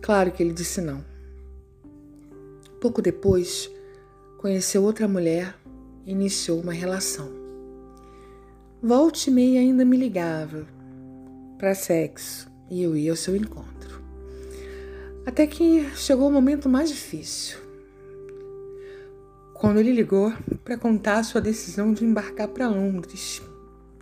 [0.07, 1.05] Claro que ele disse não.
[2.81, 3.69] Pouco depois,
[4.39, 5.59] conheceu outra mulher
[6.07, 7.29] e iniciou uma relação.
[8.81, 10.65] Volte e meia ainda me ligava
[11.59, 14.01] para sexo e eu ia ao seu encontro.
[15.27, 17.59] Até que chegou o momento mais difícil
[19.55, 23.43] quando ele ligou para contar sua decisão de embarcar para Londres.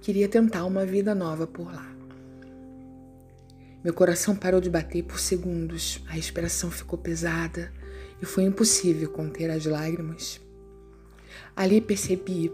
[0.03, 1.94] Queria tentar uma vida nova por lá.
[3.85, 7.71] Meu coração parou de bater por segundos, a respiração ficou pesada
[8.21, 10.41] e foi impossível conter as lágrimas.
[11.55, 12.51] Ali percebi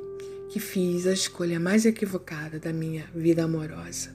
[0.51, 4.11] que fiz a escolha mais equivocada da minha vida amorosa,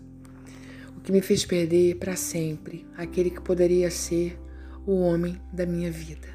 [0.98, 4.38] o que me fez perder para sempre aquele que poderia ser
[4.86, 6.35] o homem da minha vida.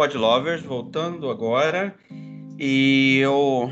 [0.00, 1.94] Pod Lovers, voltando agora.
[2.58, 3.70] E eu,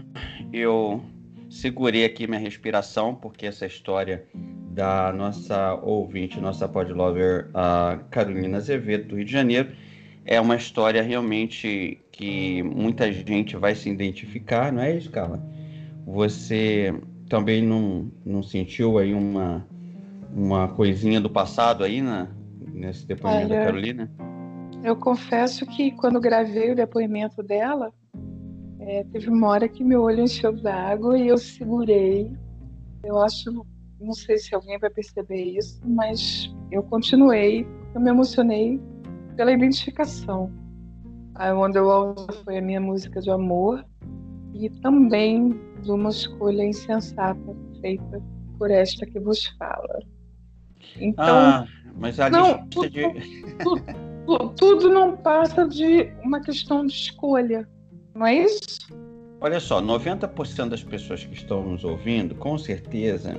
[0.53, 1.03] eu
[1.49, 8.59] segurei aqui minha respiração, porque essa história da nossa ouvinte, nossa Pod Lover, a Carolina
[8.59, 9.71] Azevedo, do Rio de Janeiro,
[10.27, 15.43] é uma história realmente que muita gente vai se identificar, não é isso, Carla?
[16.05, 16.93] Você
[17.27, 19.67] também não, não sentiu aí uma,
[20.31, 22.29] uma coisinha do passado aí na,
[22.71, 24.11] nesse depoimento Olha, da Carolina?
[24.83, 27.93] Eu confesso que quando gravei o depoimento dela,
[28.81, 32.33] é, teve uma hora que meu olho encheu d'água e eu segurei.
[33.05, 33.67] Eu acho,
[34.01, 38.81] não sei se alguém vai perceber isso, mas eu continuei, eu me emocionei
[39.37, 40.51] pela identificação.
[41.35, 42.15] A Wonderwall
[42.45, 43.85] foi a minha música de amor
[44.55, 48.23] e também de uma escolha insensata feita
[48.59, 50.01] por esta que vos fala.
[50.97, 53.13] Então, ah, mas a não, tudo, de...
[53.63, 53.83] tudo,
[54.57, 57.67] tudo não passa de uma questão de escolha,
[58.15, 58.79] não é isso?
[59.41, 63.39] Olha só, 90% das pessoas que estão nos ouvindo, com certeza,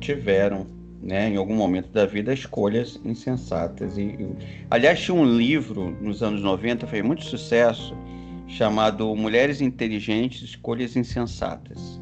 [0.00, 0.66] tiveram,
[1.00, 3.96] né, em algum momento da vida, escolhas insensatas.
[3.96, 4.16] E,
[4.68, 7.96] aliás, tinha um livro nos anos 90, fez muito sucesso,
[8.48, 12.00] chamado Mulheres Inteligentes, Escolhas Insensatas.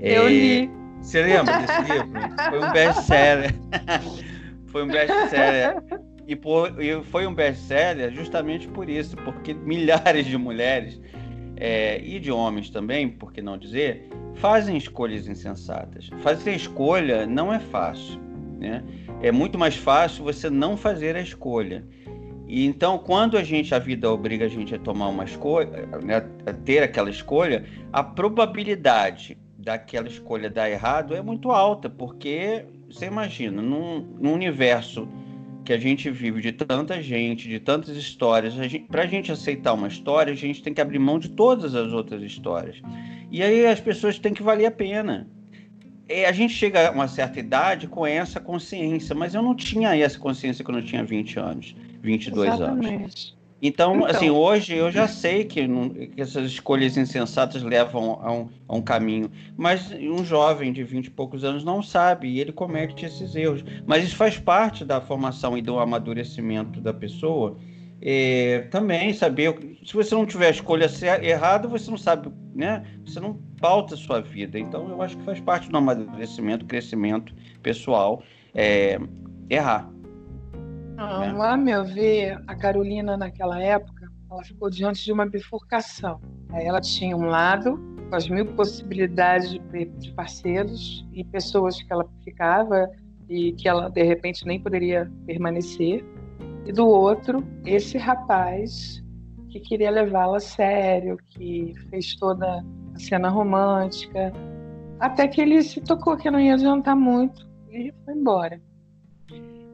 [0.00, 0.70] Eu é, li.
[1.02, 2.10] Você lembra desse livro?
[2.48, 3.54] Foi um best-seller.
[4.66, 5.82] Foi um best-seller.
[6.28, 11.00] E, por, e foi um best-seller justamente por isso, porque milhares de mulheres
[11.56, 16.10] é, e de homens também, por que não dizer, fazem escolhas insensatas.
[16.20, 18.20] Fazer escolha não é fácil,
[18.60, 18.84] né?
[19.22, 21.82] É muito mais fácil você não fazer a escolha.
[22.46, 26.16] E então, quando a gente a vida obriga a gente a tomar uma escolha, né,
[26.46, 33.06] a ter aquela escolha, a probabilidade daquela escolha dar errado é muito alta, porque você
[33.06, 35.08] imagina, num, num universo
[35.68, 38.54] que a gente vive de tanta gente, de tantas histórias,
[38.90, 41.92] para a gente aceitar uma história, a gente tem que abrir mão de todas as
[41.92, 42.80] outras histórias.
[43.30, 45.28] E aí as pessoas têm que valer a pena.
[46.08, 49.94] E a gente chega a uma certa idade com essa consciência, mas eu não tinha
[49.94, 52.94] essa consciência quando eu tinha 20 anos, 22 Exatamente.
[52.94, 53.37] anos.
[53.60, 58.32] Então, então, assim, hoje eu já sei que, não, que, essas escolhas insensatas levam a
[58.32, 62.40] um, a um, caminho, mas um jovem de 20 e poucos anos não sabe e
[62.40, 63.64] ele comete esses erros.
[63.84, 67.56] Mas isso faz parte da formação e do amadurecimento da pessoa
[68.00, 69.76] é, também saber.
[69.84, 70.86] Se você não tiver a escolha
[71.22, 72.84] errada, você não sabe, né?
[73.04, 74.58] Você não pauta a sua vida.
[74.58, 78.22] Então, eu acho que faz parte do amadurecimento, crescimento pessoal,
[78.54, 79.00] é,
[79.50, 79.90] errar.
[80.98, 81.46] Não, né?
[81.46, 86.20] A meu ver, a Carolina, naquela época, ela ficou diante de uma bifurcação.
[86.52, 87.78] Ela tinha um lado,
[88.10, 92.90] com as mil possibilidades de, de parceiros e pessoas que ela ficava
[93.28, 96.04] e que ela, de repente, nem poderia permanecer
[96.66, 99.02] e do outro, esse rapaz
[99.48, 102.62] que queria levá-la a sério, que fez toda
[102.94, 104.32] a cena romântica,
[105.00, 108.60] até que ele se tocou que não ia adiantar muito e foi embora.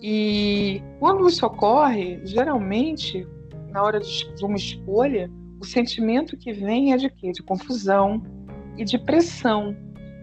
[0.06, 3.26] E quando isso ocorre, geralmente,
[3.70, 7.32] na hora de uma escolha, o sentimento que vem é de quê?
[7.32, 8.22] De confusão
[8.76, 9.74] e de pressão.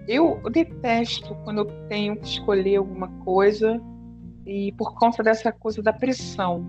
[0.07, 3.81] Eu detesto quando eu tenho que escolher alguma coisa
[4.45, 6.63] e por conta dessa coisa da pressão.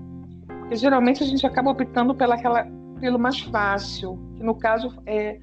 [0.48, 2.66] Porque geralmente a gente acaba optando pela aquela,
[2.98, 5.38] pelo mais fácil, que no caso é,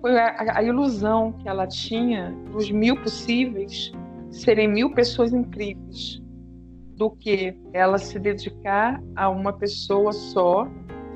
[0.00, 3.92] foi a, a ilusão que ela tinha dos mil possíveis
[4.32, 6.20] serem mil pessoas incríveis,
[6.96, 10.66] do que ela se dedicar a uma pessoa só,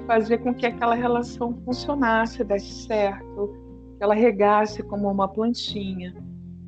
[0.07, 3.57] fazer com que aquela relação funcionasse, desse certo,
[3.97, 6.15] que ela regasse como uma plantinha.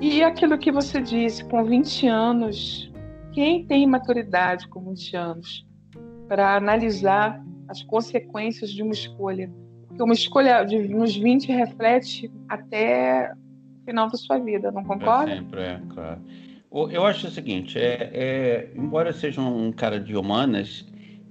[0.00, 2.92] E aquilo que você disse, com 20 anos,
[3.32, 5.66] quem tem maturidade com 20 anos
[6.26, 9.50] para analisar as consequências de uma escolha?
[9.86, 15.32] Porque uma escolha de, nos 20 reflete até o final da sua vida, não concorda?
[15.32, 16.20] É sempre, é, claro.
[16.74, 20.86] Eu acho o seguinte, é, é, embora seja um cara de humanas,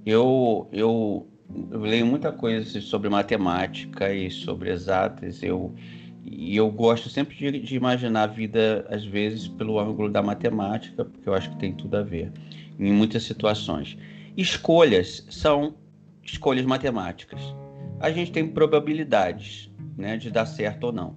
[0.06, 1.26] eu, eu,
[1.68, 5.42] eu leio muita coisa sobre matemática e sobre exatas.
[5.42, 5.74] Eu,
[6.24, 11.04] e eu gosto sempre de, de, imaginar a vida, às vezes, pelo ângulo da matemática,
[11.04, 12.30] porque eu acho que tem tudo a ver,
[12.78, 13.98] em muitas situações.
[14.36, 15.74] Escolhas são
[16.22, 17.40] escolhas matemáticas.
[17.98, 21.16] A gente tem probabilidades né, de dar certo ou não.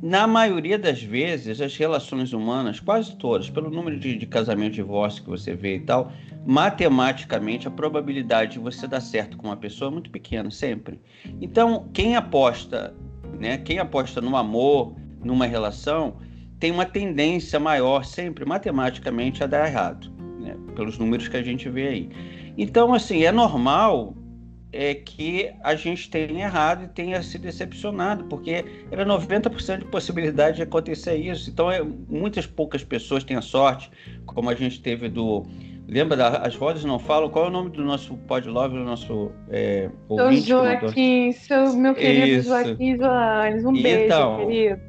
[0.00, 5.24] Na maioria das vezes, as relações humanas, quase todas, pelo número de, de e divórcio
[5.24, 6.12] que você vê e tal,
[6.46, 11.00] matematicamente a probabilidade de você dar certo com uma pessoa é muito pequena, sempre.
[11.40, 12.94] Então, quem aposta
[13.38, 13.58] né?
[13.58, 16.16] Quem aposta no amor, numa relação,
[16.58, 20.56] tem uma tendência maior sempre, matematicamente, a dar errado, né?
[20.74, 22.10] pelos números que a gente vê aí.
[22.56, 24.14] Então, assim, é normal
[24.72, 30.56] é que a gente tenha errado e tenha se decepcionado, porque era 90% de possibilidade
[30.56, 31.50] de acontecer isso.
[31.50, 33.90] Então, é, muitas poucas pessoas têm a sorte,
[34.26, 35.46] como a gente teve do
[35.88, 37.30] Lembra da As Vozes Não Falam?
[37.30, 40.42] Qual é o nome do nosso podlove, do nosso é, ouvinte?
[40.42, 42.48] Seu Joaquim, seu, meu querido Isso.
[42.50, 43.64] Joaquim Joanes.
[43.64, 44.88] Um beijo, então, querido.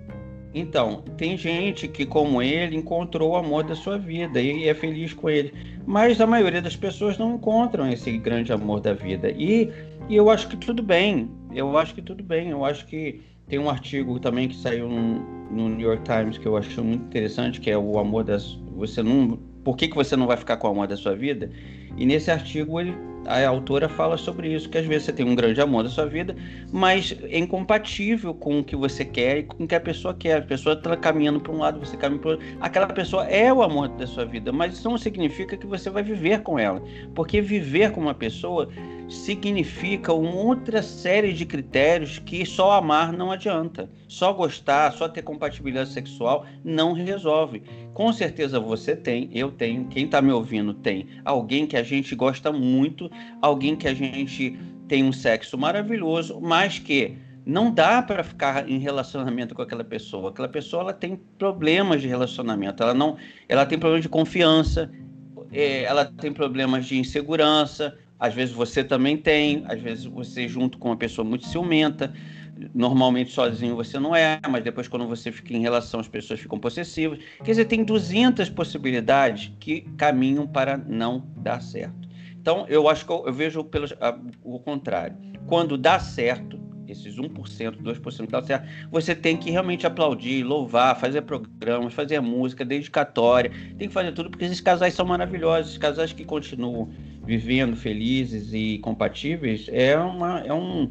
[0.54, 5.14] Então, tem gente que, como ele, encontrou o amor da sua vida e é feliz
[5.14, 5.54] com ele.
[5.90, 9.32] Mas a maioria das pessoas não encontram esse grande amor da vida.
[9.32, 9.72] E,
[10.08, 11.32] e eu acho que tudo bem.
[11.52, 12.50] Eu acho que tudo bem.
[12.52, 15.20] Eu acho que tem um artigo também que saiu no,
[15.50, 18.54] no New York Times que eu acho muito interessante, que é o amor das.
[18.76, 21.52] Você não por que, que você não vai ficar com o amor da sua vida?
[21.98, 22.96] E nesse artigo ele,
[23.26, 26.06] a autora fala sobre isso, que às vezes você tem um grande amor da sua
[26.06, 26.36] vida,
[26.72, 30.38] mas é incompatível com o que você quer e com o que a pessoa quer.
[30.38, 32.46] A pessoa está caminhando para um lado, você caminha para outro.
[32.60, 36.04] Aquela pessoa é o amor da sua vida, mas isso não significa que você vai
[36.04, 36.82] viver com ela.
[37.14, 38.70] Porque viver com uma pessoa
[39.10, 43.90] significa uma outra série de critérios que só amar não adianta.
[44.08, 47.64] Só gostar, só ter compatibilidade sexual não resolve.
[48.00, 52.16] Com certeza você tem, eu tenho, quem está me ouvindo tem alguém que a gente
[52.16, 58.24] gosta muito, alguém que a gente tem um sexo maravilhoso, mas que não dá para
[58.24, 60.30] ficar em relacionamento com aquela pessoa.
[60.30, 63.18] Aquela pessoa ela tem problemas de relacionamento, ela não,
[63.50, 64.90] ela tem problemas de confiança,
[65.52, 70.78] é, ela tem problemas de insegurança, às vezes você também tem, às vezes você junto
[70.78, 72.14] com uma pessoa muito ciumenta.
[72.74, 76.60] Normalmente sozinho você não é, mas depois quando você fica em relação as pessoas ficam
[76.60, 77.20] possessivas.
[77.38, 82.10] Quer dizer, tem 200 possibilidades que caminham para não dar certo.
[82.42, 85.16] Então, eu acho que eu, eu vejo pelo, a, o contrário.
[85.46, 87.30] Quando dá certo, esses 1%,
[87.82, 93.52] 2% que dá certo, você tem que realmente aplaudir, louvar, fazer programas, fazer música dedicatória,
[93.78, 96.90] tem que fazer tudo, porque esses casais são maravilhosos, esses casais que continuam
[97.26, 100.90] vivendo felizes e compatíveis, é uma, é um,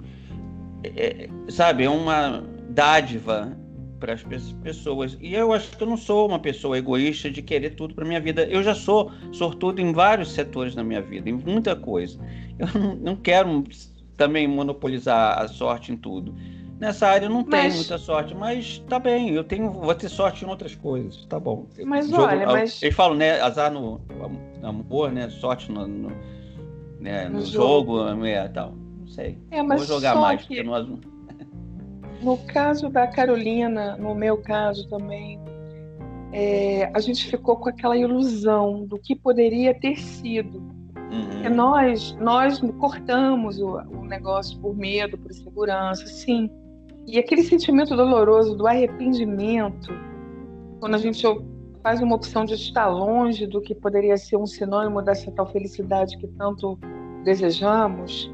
[0.85, 3.57] é, sabe, é uma dádiva
[3.99, 4.23] para as
[4.63, 5.17] pessoas.
[5.21, 8.21] E eu acho que eu não sou uma pessoa egoísta de querer tudo para minha
[8.21, 8.45] vida.
[8.45, 12.19] Eu já sou sortudo em vários setores da minha vida, em muita coisa.
[12.59, 13.65] Eu não, não quero
[14.17, 16.35] também monopolizar a sorte em tudo.
[16.79, 20.45] Nessa área eu não tenho muita sorte, mas tá bem, eu tenho, vou ter sorte
[20.45, 21.67] em outras coisas, tá bom.
[21.85, 22.81] Mas Jogo, olha, mas...
[22.81, 24.01] Eles falam, né, azar no,
[24.61, 26.13] no amor, né, sorte no, no,
[27.01, 27.29] né?
[27.29, 28.75] No, no jogo, jogo é, tal.
[29.09, 29.39] Não sei.
[29.51, 30.63] É, mas Vou jogar mais, que...
[30.63, 31.01] porque no
[32.21, 35.41] No caso da Carolina, no meu caso também,
[36.33, 40.77] é, a gente ficou com aquela ilusão do que poderia ter sido.
[41.11, 41.55] Uhum.
[41.55, 46.51] nós, nós cortamos o, o negócio por medo, por segurança, sim.
[47.07, 49.91] E aquele sentimento doloroso do arrependimento,
[50.81, 51.25] quando a gente
[51.83, 56.19] faz uma opção de estar longe do que poderia ser um sinônimo dessa tal felicidade
[56.19, 56.79] que tanto
[57.25, 58.31] desejamos,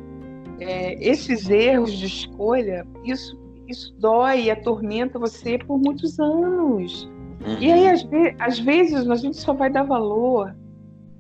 [0.65, 3.39] é, esses erros de escolha, isso,
[3.69, 7.05] isso dói e atormenta você por muitos anos.
[7.45, 7.59] Uhum.
[7.61, 10.55] E aí, às, ve às vezes, a gente só vai dar valor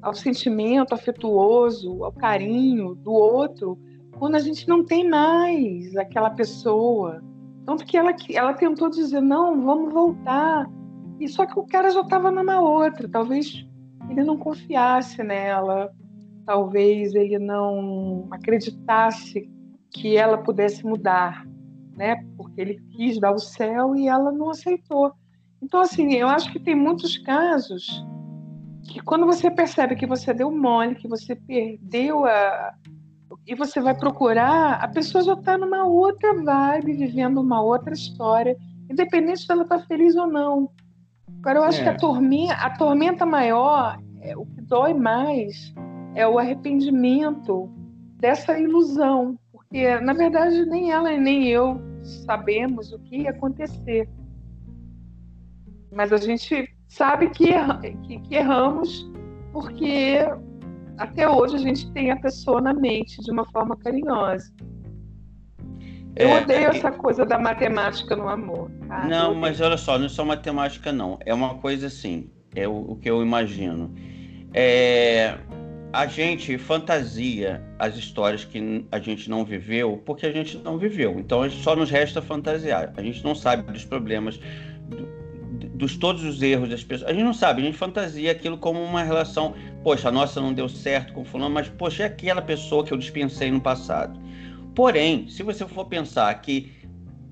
[0.01, 3.79] ao sentimento afetuoso, ao carinho do outro,
[4.19, 7.23] quando a gente não tem mais aquela pessoa.
[7.67, 10.67] Tanto que ela, ela tentou dizer, não, vamos voltar.
[11.21, 13.09] E só que o cara já estava numa outra.
[13.09, 13.67] Talvez
[14.11, 15.91] ele não confiasse nela,
[16.45, 19.51] talvez ele não acreditasse
[19.91, 21.47] que ela pudesse mudar,
[21.97, 22.17] né?
[22.37, 25.13] Porque ele quis dar o céu e ela não aceitou.
[25.63, 28.05] Então, assim, eu acho que tem muitos casos
[28.85, 32.75] que quando você percebe que você deu mole, que você perdeu a.
[33.47, 38.57] e você vai procurar, a pessoa já está numa outra vibe, vivendo uma outra história,
[38.91, 40.71] independente se ela está feliz ou não.
[41.41, 41.85] Agora, eu acho é.
[41.85, 45.75] que a tormenta, a tormenta maior, é, o que dói mais,
[46.15, 47.71] é o arrependimento
[48.19, 54.09] dessa ilusão, porque, na verdade, nem ela nem eu sabemos o que ia acontecer.
[55.91, 57.53] Mas a gente sabe que,
[58.07, 59.11] que, que erramos
[59.53, 60.19] porque
[60.99, 64.53] até hoje a gente tem a pessoa na mente de uma forma carinhosa.
[66.17, 68.71] Eu é, odeio é, essa coisa da matemática no amor.
[68.87, 69.07] Tá?
[69.07, 71.19] Não, mas olha só, não é só matemática, não.
[71.25, 73.93] É uma coisa assim, é o, o que eu imagino.
[74.53, 75.37] É,
[75.95, 81.21] a gente fantasia as histórias que a gente não viveu porque a gente não viveu.
[81.21, 82.93] Então só nos resta fantasiar.
[82.97, 84.41] A gente não sabe dos problemas
[85.73, 87.09] dos todos os erros das pessoas.
[87.09, 89.55] A gente não sabe, a gente fantasia aquilo como uma relação.
[89.85, 92.99] Poxa, a nossa não deu certo com fulano, mas poxa, é aquela pessoa que eu
[92.99, 94.19] dispensei no passado.
[94.75, 96.73] Porém, se você for pensar que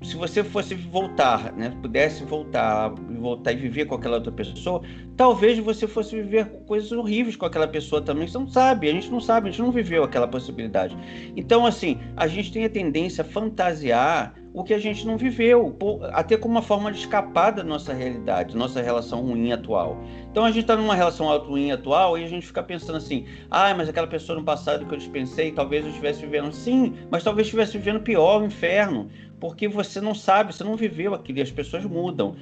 [0.02, 4.82] se você fosse voltar, né, pudesse voltar, voltar e viver com aquela outra pessoa,
[5.16, 8.26] talvez você fosse viver coisas horríveis com aquela pessoa também.
[8.26, 10.96] Você não sabe, a gente não sabe, a gente não viveu aquela possibilidade.
[11.36, 15.76] Então, assim, a gente tem a tendência a fantasiar o que a gente não viveu,
[16.12, 19.96] até como uma forma de escapar da nossa realidade, nossa relação ruim atual.
[20.30, 23.74] Então a gente está numa relação ruim atual e a gente fica pensando assim: ah,
[23.74, 26.52] mas aquela pessoa no passado que eu dispensei, talvez eu estivesse vivendo.
[26.52, 29.08] Sim, mas talvez estivesse vivendo pior, o inferno,
[29.42, 32.36] porque você não sabe, você não viveu aquilo e as pessoas mudam.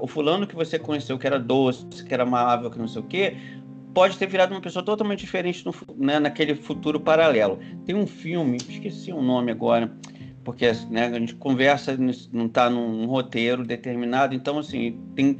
[0.00, 3.04] O fulano que você conheceu, que era doce, que era amável, que não sei o
[3.04, 3.36] quê,
[3.94, 7.60] pode ter virado uma pessoa totalmente diferente no, né, naquele futuro paralelo.
[7.86, 9.96] Tem um filme, esqueci o nome agora
[10.42, 11.96] porque né, a gente conversa,
[12.32, 15.38] não está num roteiro determinado, então assim, tem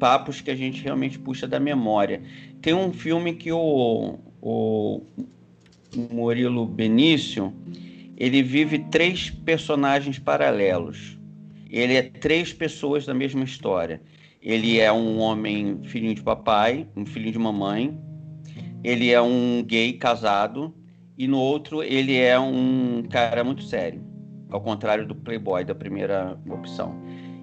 [0.00, 2.20] papos que a gente realmente puxa da memória.
[2.60, 5.02] Tem um filme que o, o
[6.10, 7.54] Murilo Benício,
[8.18, 11.16] ele vive três personagens paralelos.
[11.70, 14.02] Ele é três pessoas da mesma história.
[14.42, 17.96] Ele é um homem filhinho de papai, um filhinho de mamãe.
[18.82, 20.74] Ele é um gay casado
[21.16, 24.02] e no outro ele é um cara muito sério
[24.50, 26.94] ao contrário do Playboy da primeira opção.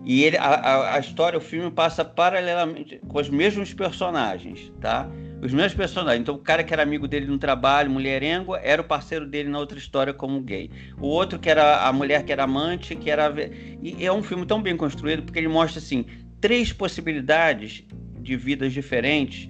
[0.03, 5.09] E ele, a, a, história, o filme passa paralelamente com os mesmos personagens, tá?
[5.45, 6.21] Os mesmos personagens.
[6.21, 9.59] Então, o cara que era amigo dele no trabalho, mulherengo, era o parceiro dele na
[9.59, 10.71] outra história como gay.
[10.99, 13.33] O outro que era a mulher que era amante, que era.
[13.81, 16.05] E é um filme tão bem construído porque ele mostra, assim,
[16.41, 17.83] três possibilidades
[18.19, 19.47] de vidas diferentes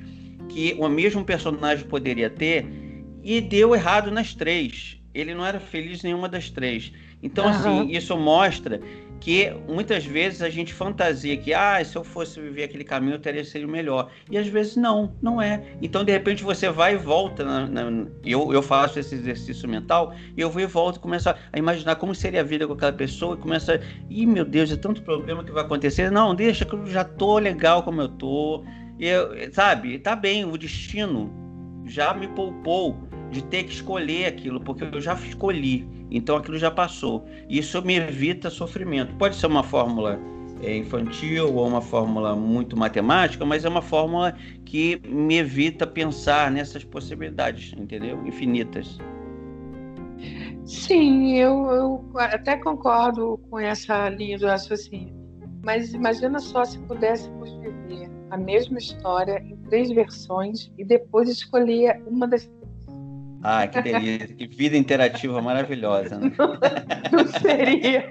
[0.49, 2.65] que o mesmo personagem poderia ter
[3.23, 4.97] e deu errado nas três.
[5.13, 6.91] Ele não era feliz em nenhuma das três.
[7.23, 7.51] Então, uhum.
[7.51, 8.81] assim, isso mostra
[9.19, 13.19] que muitas vezes a gente fantasia que, ah, se eu fosse viver aquele caminho, eu
[13.19, 14.11] teria sido melhor.
[14.29, 15.63] E às vezes não, não é.
[15.81, 17.43] Então, de repente, você vai e volta.
[17.43, 21.35] Na, na, eu, eu faço esse exercício mental e eu vou e volto começo a
[21.57, 24.75] imaginar como seria a vida com aquela pessoa e começa a, ih, meu Deus, é
[24.75, 26.11] tanto problema que vai acontecer.
[26.11, 28.63] Não, deixa que eu já tô legal como eu tô.
[28.99, 31.45] Eu, sabe, tá bem, o destino
[31.85, 36.71] já me poupou de ter que escolher aquilo, porque eu já escolhi, então aquilo já
[36.71, 37.25] passou.
[37.49, 39.13] Isso me evita sofrimento.
[39.15, 40.19] Pode ser uma fórmula
[40.61, 46.49] é, infantil ou uma fórmula muito matemática, mas é uma fórmula que me evita pensar
[46.51, 48.25] nessas possibilidades, entendeu?
[48.25, 48.97] Infinitas.
[50.65, 55.13] Sim, eu, eu até concordo com essa linha do raciocínio.
[55.63, 62.01] Mas imagina só se pudéssemos viver a mesma história em três versões e depois escolher
[62.07, 62.49] uma das
[63.47, 66.31] Ah, que delícia, que vida interativa maravilhosa, né?
[66.35, 66.57] Não,
[67.13, 68.09] não seria,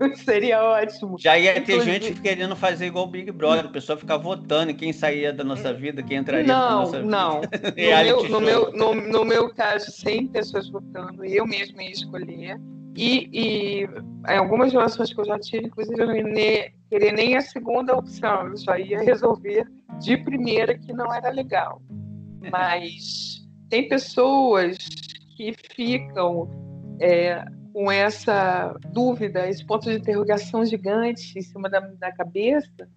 [0.00, 1.16] não seria ótimo.
[1.16, 1.92] Já ia ter Inclusive...
[1.92, 5.72] gente querendo fazer igual o Big Brother, a pessoa ficar votando quem saía da nossa
[5.72, 7.40] vida, quem entraria não, na nossa não.
[7.42, 7.52] vida.
[8.04, 12.60] Não, no, meu, no, meu, no, meu caso, 100 pessoas votando, eu mesma ia escolher.
[12.96, 13.84] E, e
[14.28, 17.94] em algumas relações que eu já tive, inclusive, eu não ia querer nem a segunda
[17.94, 19.68] opção, eu já ia resolver
[20.00, 21.80] de primeira que não era legal.
[22.50, 23.43] Mas
[23.74, 24.78] tem pessoas
[25.36, 26.48] que ficam
[27.00, 32.88] é, com essa dúvida, esse ponto de interrogação gigante em cima da, da cabeça.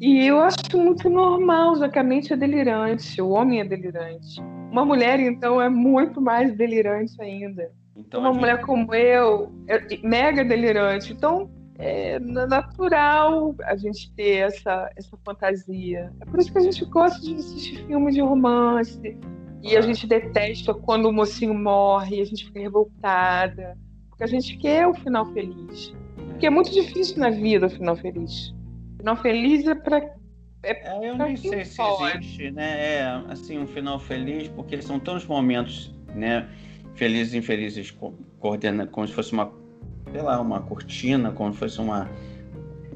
[0.00, 4.40] E eu acho muito normal, já que a mente é delirante, o homem é delirante.
[4.72, 7.70] Uma mulher, então, é muito mais delirante ainda.
[7.96, 8.40] Então, Uma gente...
[8.40, 11.12] mulher como eu é mega delirante.
[11.12, 16.12] Então, é natural a gente ter essa, essa fantasia.
[16.20, 19.16] É por isso que a gente gosta de assistir filmes de romance,
[19.64, 23.78] e a gente detesta quando o mocinho morre, a gente fica revoltada.
[24.10, 25.94] Porque a gente quer o final feliz.
[26.28, 28.54] Porque é muito difícil na vida o final feliz.
[28.94, 30.14] O final feliz é para
[30.62, 32.96] é, é, eu nem sei se existe, né?
[32.96, 36.48] É, assim, um final feliz, porque são tantos momentos, né?
[36.94, 37.94] Felizes e infelizes,
[38.38, 39.52] coordena, como se fosse uma,
[40.10, 42.08] sei lá, uma cortina, como se fosse uma,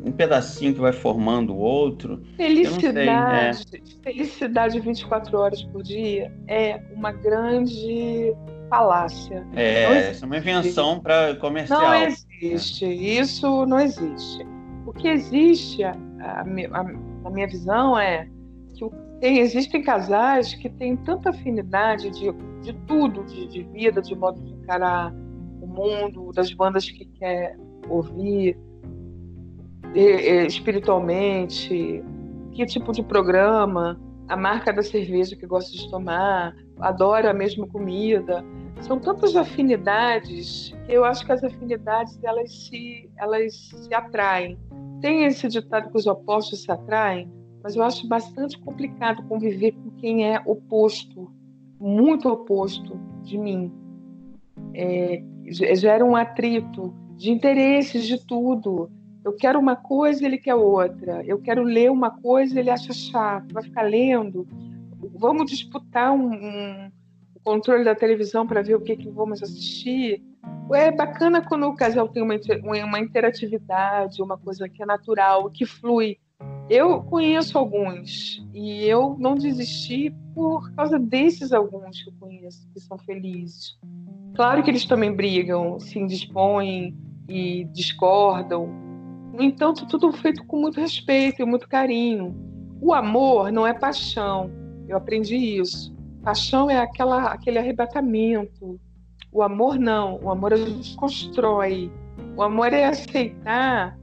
[0.08, 2.22] um pedacinho que vai formando o outro.
[2.36, 3.86] Felicidade, sei, né?
[4.02, 8.34] felicidade 24 horas por dia é uma grande
[8.68, 9.46] falácia.
[9.54, 11.80] É, isso é uma invenção para comercial.
[11.80, 14.46] Não existe, isso não existe.
[14.86, 18.28] O que existe, a, a, a, minha visão, é
[18.74, 18.88] que
[19.20, 22.32] tem, existem casais que têm tanta afinidade de,
[22.62, 25.12] de tudo, de, de vida, de modo de encarar
[25.60, 27.56] o mundo, das bandas que quer
[27.88, 28.56] ouvir,
[29.94, 32.04] espiritualmente,
[32.52, 37.66] que tipo de programa, a marca da cerveja que gosta de tomar, adora a mesma
[37.66, 38.44] comida.
[38.80, 44.58] São tantas afinidades que eu acho que as afinidades elas se, elas se atraem.
[45.00, 47.30] Tem esse ditado que os opostos se atraem,
[47.62, 51.32] mas eu acho bastante complicado conviver com quem é oposto,
[51.80, 53.72] muito oposto de mim.
[54.74, 58.90] É, gera um atrito de interesses de tudo.
[59.28, 61.22] Eu quero uma coisa, ele quer outra.
[61.22, 63.52] Eu quero ler uma coisa, ele acha chato.
[63.52, 64.48] Vai ficar lendo.
[65.16, 66.90] Vamos disputar um, um
[67.44, 70.24] controle da televisão para ver o que, que vamos assistir.
[70.72, 72.36] É bacana quando o casal tem uma,
[72.86, 76.16] uma interatividade, uma coisa que é natural, que flui.
[76.70, 82.80] Eu conheço alguns e eu não desisti por causa desses alguns que eu conheço, que
[82.80, 83.78] são felizes.
[84.34, 86.96] Claro que eles também brigam, se indispõem
[87.28, 88.87] e discordam,
[89.38, 92.34] no entanto, tudo feito com muito respeito e muito carinho.
[92.80, 94.50] O amor não é paixão.
[94.88, 95.94] Eu aprendi isso.
[96.24, 98.80] Paixão é aquela, aquele arrebatamento.
[99.30, 100.18] O amor não.
[100.24, 101.88] O amor a gente constrói.
[102.36, 103.96] O amor é aceitar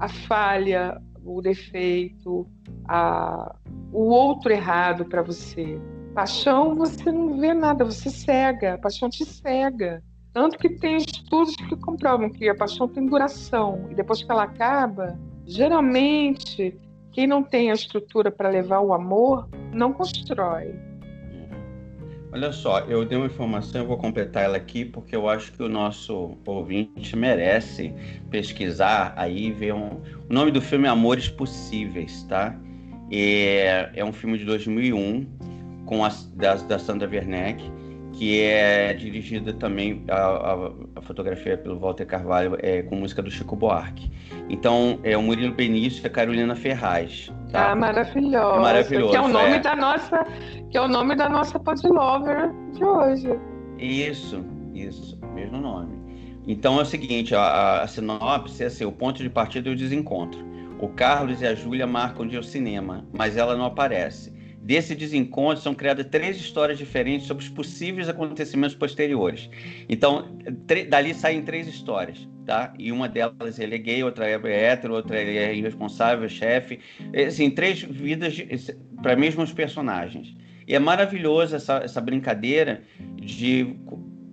[0.00, 2.44] a falha, o defeito,
[2.88, 3.54] a,
[3.92, 5.80] o outro errado para você.
[6.14, 8.76] Paixão, você não vê nada, você cega.
[8.78, 10.02] Paixão te cega.
[10.32, 14.44] Tanto que tem estudos que comprovam que a paixão tem duração e depois que ela
[14.44, 16.78] acaba, geralmente
[17.12, 20.68] quem não tem a estrutura para levar o amor não constrói.
[20.68, 21.48] Uhum.
[22.32, 25.62] Olha só, eu dei uma informação, eu vou completar ela aqui porque eu acho que
[25.64, 27.92] o nosso ouvinte merece
[28.30, 30.00] pesquisar aí ver um...
[30.28, 32.56] o nome do filme é Amores Possíveis, tá?
[33.10, 35.26] É, é um filme de 2001
[35.86, 37.60] com a, da, da Sandra Werneck
[38.20, 43.56] que é dirigida também a, a, fotografia pelo Walter Carvalho é com música do Chico
[43.56, 44.12] Buarque.
[44.50, 47.32] Então é o Murilo Benício e a Carolina Ferraz.
[47.50, 47.70] Tá?
[47.70, 48.56] Ah, maravilhoso.
[48.56, 49.10] É maravilhoso.
[49.12, 49.58] Que é o nome é.
[49.60, 50.26] da nossa,
[50.70, 53.40] que é o nome da nossa podlover de hoje.
[53.78, 54.44] Isso,
[54.74, 55.98] isso, mesmo nome.
[56.46, 59.76] Então é o seguinte, a, a sinopse é assim, o ponto de partida e o
[59.76, 60.44] desencontro.
[60.78, 64.30] O Carlos e a Júlia marcam de ir ao cinema, mas ela não aparece.
[64.62, 69.48] Desse desencontro são criadas três histórias diferentes sobre os possíveis acontecimentos posteriores.
[69.88, 70.38] Então,
[70.88, 72.74] dali saem três histórias, tá?
[72.78, 76.78] E uma delas ele é gay, outra é hétero, outra é irresponsável, chefe.
[77.12, 78.36] É, assim, três vidas
[79.02, 80.34] para mesmos personagens.
[80.68, 82.82] E é maravilhoso essa, essa brincadeira
[83.16, 83.74] de,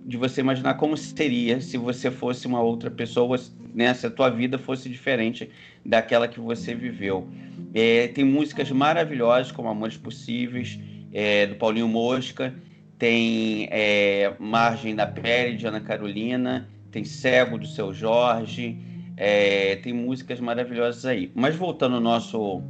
[0.04, 3.40] de você imaginar como seria se você fosse uma outra pessoa,
[3.74, 3.94] né?
[3.94, 5.50] se a tua vida fosse diferente
[5.84, 7.26] daquela que você viveu.
[7.74, 10.78] É, tem músicas maravilhosas, como Amores Possíveis,
[11.12, 12.54] é, do Paulinho Mosca,
[12.98, 18.76] tem é, Margem da Pele, de Ana Carolina, tem Cego, do Seu Jorge,
[19.16, 21.30] é, tem músicas maravilhosas aí.
[21.34, 22.62] Mas voltando ao nosso,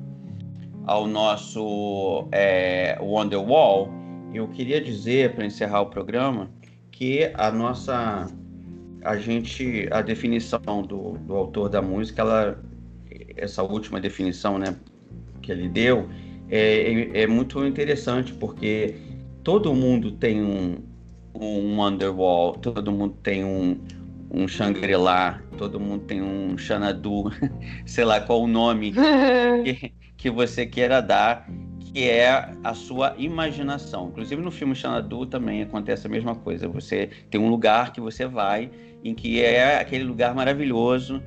[0.87, 3.91] ao nosso é, Wonderwall,
[4.35, 6.51] eu queria dizer, para encerrar o programa,
[6.83, 8.27] porque a nossa
[9.05, 12.61] a gente a definição do, do autor da música ela
[13.39, 14.77] essa última definição né
[15.43, 16.09] que ele deu
[16.51, 18.97] é, é, é muito interessante porque
[19.43, 20.79] todo mundo tem um,
[21.35, 23.79] um Underwall todo mundo tem um,
[24.31, 27.25] um Shangri-La, todo mundo tem um Xanadu,
[27.87, 28.93] sei lá qual o nome
[29.65, 31.49] que, que você queira dar,
[31.81, 34.09] que é a sua imaginação.
[34.09, 36.69] Inclusive no filme Xanadu também acontece a mesma coisa.
[36.69, 38.71] Você tem um lugar que você vai,
[39.03, 41.23] em que é aquele lugar maravilhoso,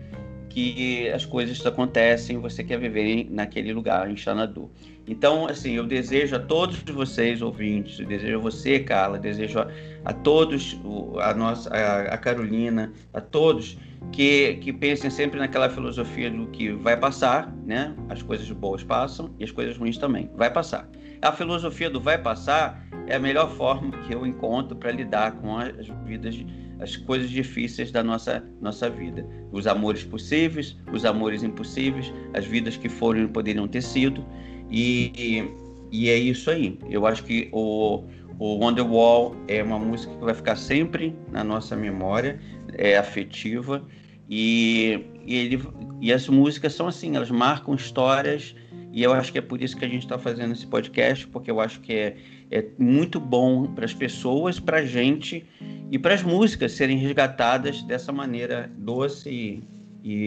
[0.51, 4.69] que as coisas acontecem, você quer viver naquele lugar, em Xanadu.
[5.07, 9.67] Então, assim, eu desejo a todos vocês, ouvintes, eu desejo a você, Carla, desejo a,
[10.05, 10.79] a todos,
[11.21, 13.77] a, nossa, a, a, Carolina, a todos,
[14.11, 17.95] que, que pensem sempre naquela filosofia do que vai passar, né?
[18.09, 20.29] As coisas boas passam e as coisas ruins também.
[20.35, 20.87] Vai passar.
[21.21, 25.57] A filosofia do vai passar é a melhor forma que eu encontro para lidar com
[25.57, 26.35] as vidas,
[26.81, 29.25] as coisas difíceis da nossa, nossa vida.
[29.51, 34.25] Os amores possíveis, os amores impossíveis, as vidas que foram e poderiam ter sido.
[34.69, 35.45] E,
[35.91, 36.79] e é isso aí.
[36.89, 38.03] Eu acho que o,
[38.39, 42.39] o Wonderwall é uma música que vai ficar sempre na nossa memória,
[42.73, 43.85] é afetiva.
[44.27, 45.61] E, e, ele,
[45.99, 48.55] e as músicas são assim, elas marcam histórias.
[48.93, 51.51] E eu acho que é por isso que a gente está fazendo esse podcast, porque
[51.51, 52.17] eu acho que é,
[52.49, 55.45] é muito bom para as pessoas, para a gente
[55.91, 59.63] e para as músicas serem resgatadas dessa maneira doce e,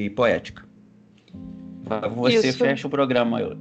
[0.07, 0.62] e poética.
[2.15, 2.59] Você isso.
[2.59, 3.57] fecha o programa, eu.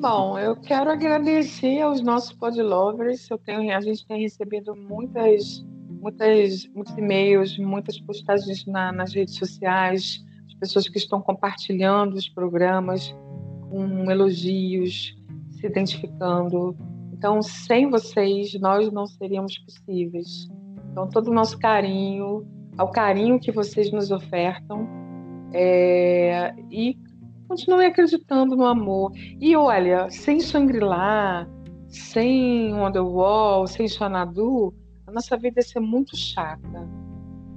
[0.00, 3.30] Bom, eu quero agradecer aos nossos podlovers.
[3.30, 9.36] Eu tenho, a gente tem recebido muitas, muitas, muitos e-mails, muitas postagens na, nas redes
[9.36, 13.14] sociais, as pessoas que estão compartilhando os programas
[13.70, 15.16] com elogios,
[15.50, 16.76] se identificando.
[17.12, 20.48] Então, sem vocês, nós não seríamos possíveis.
[20.90, 24.88] Então, todo o nosso carinho, ao carinho que vocês nos ofertam,
[25.52, 26.96] é, e
[27.48, 29.12] continue acreditando no amor.
[29.40, 31.46] E olha, sem Shangri-La,
[31.88, 34.74] sem Wonderwall, sem Xanadu,
[35.06, 36.88] a nossa vida ia ser muito chata.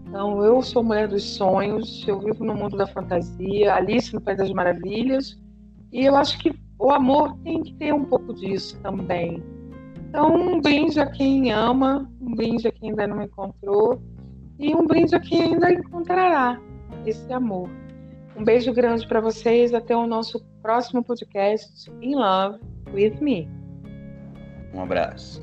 [0.07, 4.37] Então, eu sou mulher dos sonhos, eu vivo no mundo da fantasia, Alice no País
[4.37, 5.39] das Maravilhas,
[5.91, 9.41] e eu acho que o amor tem que ter um pouco disso também.
[10.13, 13.99] Então, um brinde a quem ama, um brinde a quem ainda não encontrou,
[14.59, 16.61] e um brinde a quem ainda encontrará
[17.03, 17.67] esse amor.
[18.37, 19.73] Um beijo grande para vocês.
[19.73, 22.59] Até o nosso próximo podcast In Love
[22.93, 23.49] with Me.
[24.75, 25.41] Um abraço.